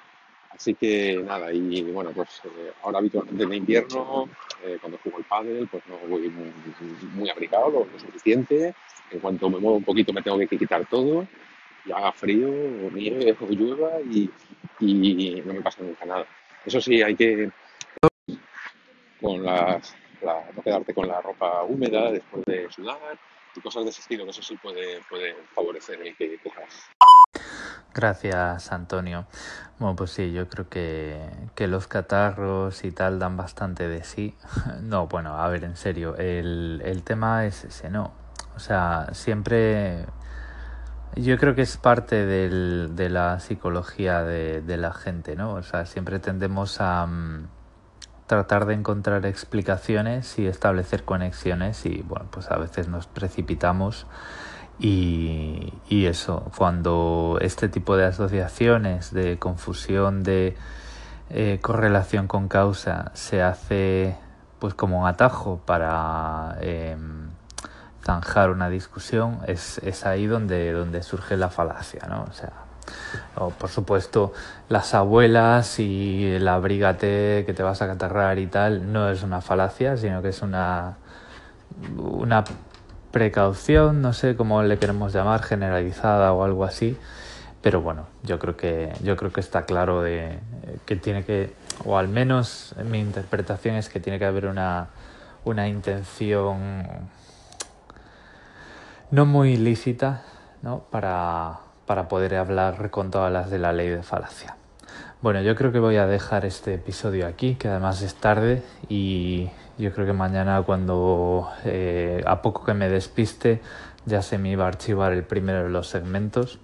Así 0.50 0.74
que 0.74 1.22
nada, 1.24 1.52
y 1.52 1.82
bueno, 1.82 2.10
pues 2.10 2.40
eh, 2.44 2.72
ahora 2.82 2.98
habitualmente 2.98 3.44
en 3.44 3.54
invierno, 3.54 4.28
cuando 4.80 4.98
juego 4.98 5.18
el 5.18 5.24
pádel, 5.24 5.68
pues 5.68 5.82
no 5.88 5.96
voy 6.08 6.28
muy, 6.28 6.52
muy 7.14 7.30
abrigado, 7.30 7.70
lo, 7.70 7.98
suficiente. 7.98 8.74
En 9.10 9.20
cuanto 9.20 9.48
me 9.48 9.58
muevo 9.58 9.76
un 9.76 9.84
poquito 9.84 10.12
me 10.12 10.22
tengo 10.22 10.38
que 10.38 10.58
quitar 10.58 10.86
todo 10.86 11.24
y 11.24 11.49
haga 11.94 12.12
frío 12.12 12.48
o 12.48 12.90
nieve 12.90 13.36
o 13.40 13.46
llueva 13.46 14.00
y, 14.00 14.30
y, 14.80 15.42
no 15.44 15.54
me 15.54 15.60
pasa 15.60 15.82
nunca 15.82 16.04
nada. 16.04 16.26
Eso 16.64 16.80
sí, 16.80 17.02
hay 17.02 17.16
que 17.16 17.50
con 19.20 19.42
las, 19.44 19.94
no 20.22 20.62
quedarte 20.62 20.94
con 20.94 21.08
la 21.08 21.20
ropa 21.20 21.62
húmeda 21.64 22.10
después 22.10 22.44
de 22.46 22.70
sudar 22.70 23.18
y 23.54 23.60
cosas 23.60 23.84
de 23.84 23.90
ese 23.90 24.00
estilo, 24.00 24.24
que 24.24 24.30
eso 24.30 24.42
sí 24.42 24.56
puede 24.56 25.00
favorecer 25.54 26.00
el 26.00 26.16
que 26.16 26.38
cojas. 26.42 26.90
Gracias, 27.92 28.70
Antonio. 28.70 29.26
Bueno, 29.78 29.96
pues 29.96 30.12
sí, 30.12 30.32
yo 30.32 30.48
creo 30.48 30.68
que, 30.68 31.18
que, 31.56 31.66
los 31.66 31.88
catarros 31.88 32.84
y 32.84 32.92
tal 32.92 33.18
dan 33.18 33.36
bastante 33.36 33.88
de 33.88 34.04
sí. 34.04 34.36
No, 34.82 35.08
bueno, 35.08 35.36
a 35.36 35.48
ver, 35.48 35.64
en 35.64 35.76
serio, 35.76 36.16
el, 36.16 36.82
el 36.84 37.02
tema 37.02 37.46
es 37.46 37.64
ese, 37.64 37.90
¿no? 37.90 38.12
O 38.54 38.60
sea, 38.60 39.08
siempre 39.12 40.06
yo 41.16 41.38
creo 41.38 41.54
que 41.54 41.62
es 41.62 41.76
parte 41.76 42.26
del, 42.26 42.92
de 42.94 43.08
la 43.08 43.40
psicología 43.40 44.22
de, 44.22 44.76
la 44.76 44.92
gente, 44.92 45.36
¿no? 45.36 45.54
O 45.54 45.62
sea, 45.62 45.86
siempre 45.86 46.18
tendemos 46.18 46.80
a, 46.80 47.06
mm, 47.06 47.48
tratar 48.26 48.66
de 48.66 48.74
encontrar 48.74 49.26
explicaciones 49.26 50.38
y 50.38 50.46
establecer 50.46 51.04
conexiones 51.04 51.84
y 51.84 52.02
bueno, 52.02 52.26
pues 52.30 52.50
a 52.50 52.56
veces 52.56 52.88
nos 52.88 53.06
precipitamos 53.08 54.06
y, 54.78 55.74
y 55.88 56.06
eso, 56.06 56.50
cuando 56.56 57.38
este 57.40 57.68
tipo 57.68 57.96
de 57.96 58.06
asociaciones, 58.06 59.12
de 59.12 59.38
confusión, 59.38 60.22
de 60.22 60.56
eh, 61.32 61.58
correlación 61.62 62.26
con 62.26 62.48
causa 62.48 63.12
se 63.14 63.40
hace 63.40 64.16
pues 64.58 64.74
como 64.74 65.00
un 65.02 65.06
atajo 65.06 65.60
para 65.64 66.56
eh, 66.60 66.96
zanjar 68.10 68.50
una 68.50 68.68
discusión, 68.68 69.38
es, 69.46 69.78
es 69.78 70.04
ahí 70.04 70.26
donde, 70.26 70.72
donde 70.72 71.02
surge 71.02 71.36
la 71.36 71.48
falacia, 71.48 72.06
¿no? 72.08 72.24
O 72.28 72.32
sea, 72.32 72.52
o, 73.36 73.50
por 73.50 73.70
supuesto, 73.70 74.32
las 74.68 74.94
abuelas 74.94 75.78
y 75.78 76.26
el 76.26 76.48
abrígate 76.48 77.44
que 77.46 77.52
te 77.54 77.62
vas 77.62 77.82
a 77.82 77.86
catarrar 77.86 78.38
y 78.38 78.46
tal, 78.46 78.92
no 78.92 79.08
es 79.10 79.22
una 79.22 79.40
falacia, 79.40 79.96
sino 79.96 80.22
que 80.22 80.30
es 80.30 80.42
una, 80.42 80.96
una 81.96 82.44
precaución, 83.12 84.02
no 84.02 84.12
sé 84.12 84.34
cómo 84.34 84.62
le 84.62 84.78
queremos 84.78 85.12
llamar, 85.12 85.42
generalizada 85.42 86.32
o 86.32 86.42
algo 86.42 86.64
así. 86.64 86.96
Pero 87.62 87.82
bueno, 87.82 88.06
yo 88.22 88.38
creo 88.38 88.56
que, 88.56 88.92
yo 89.02 89.16
creo 89.16 89.32
que 89.32 89.40
está 89.40 89.66
claro 89.66 90.02
de 90.02 90.38
que 90.86 90.96
tiene 90.96 91.24
que, 91.24 91.52
o 91.84 91.98
al 91.98 92.08
menos 92.08 92.74
mi 92.84 92.98
interpretación 92.98 93.76
es 93.76 93.88
que 93.88 94.00
tiene 94.00 94.18
que 94.18 94.24
haber 94.24 94.46
una, 94.46 94.88
una 95.44 95.68
intención 95.68 97.10
no 99.10 99.26
muy 99.26 99.56
lícita 99.56 100.22
¿no? 100.62 100.80
Para, 100.90 101.60
para 101.86 102.08
poder 102.08 102.34
hablar 102.34 102.90
con 102.90 103.10
todas 103.10 103.32
las 103.32 103.50
de 103.50 103.58
la 103.58 103.72
ley 103.72 103.88
de 103.88 104.02
falacia. 104.02 104.56
Bueno, 105.22 105.42
yo 105.42 105.54
creo 105.54 105.72
que 105.72 105.78
voy 105.78 105.96
a 105.96 106.06
dejar 106.06 106.44
este 106.44 106.74
episodio 106.74 107.26
aquí, 107.26 107.54
que 107.54 107.68
además 107.68 108.02
es 108.02 108.14
tarde 108.14 108.62
y 108.88 109.50
yo 109.78 109.92
creo 109.92 110.06
que 110.06 110.12
mañana 110.12 110.62
cuando 110.62 111.50
eh, 111.64 112.22
a 112.26 112.42
poco 112.42 112.64
que 112.64 112.74
me 112.74 112.88
despiste 112.88 113.60
ya 114.06 114.22
se 114.22 114.38
me 114.38 114.50
iba 114.50 114.64
a 114.64 114.68
archivar 114.68 115.12
el 115.12 115.24
primero 115.24 115.64
de 115.64 115.70
los 115.70 115.88
segmentos. 115.88 116.58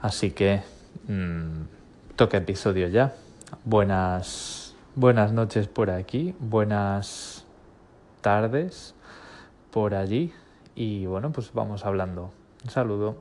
Así 0.00 0.30
que 0.30 0.62
mmm, 1.08 1.64
toca 2.14 2.36
episodio 2.38 2.88
ya. 2.88 3.14
Buenas, 3.64 4.74
buenas 4.94 5.32
noches 5.32 5.66
por 5.66 5.90
aquí, 5.90 6.34
buenas 6.38 7.44
tardes 8.20 8.94
por 9.70 9.94
allí 9.94 10.32
y 10.76 11.06
bueno, 11.06 11.32
pues 11.32 11.52
vamos 11.54 11.84
hablando. 11.84 12.30
Un 12.62 12.70
saludo. 12.70 13.16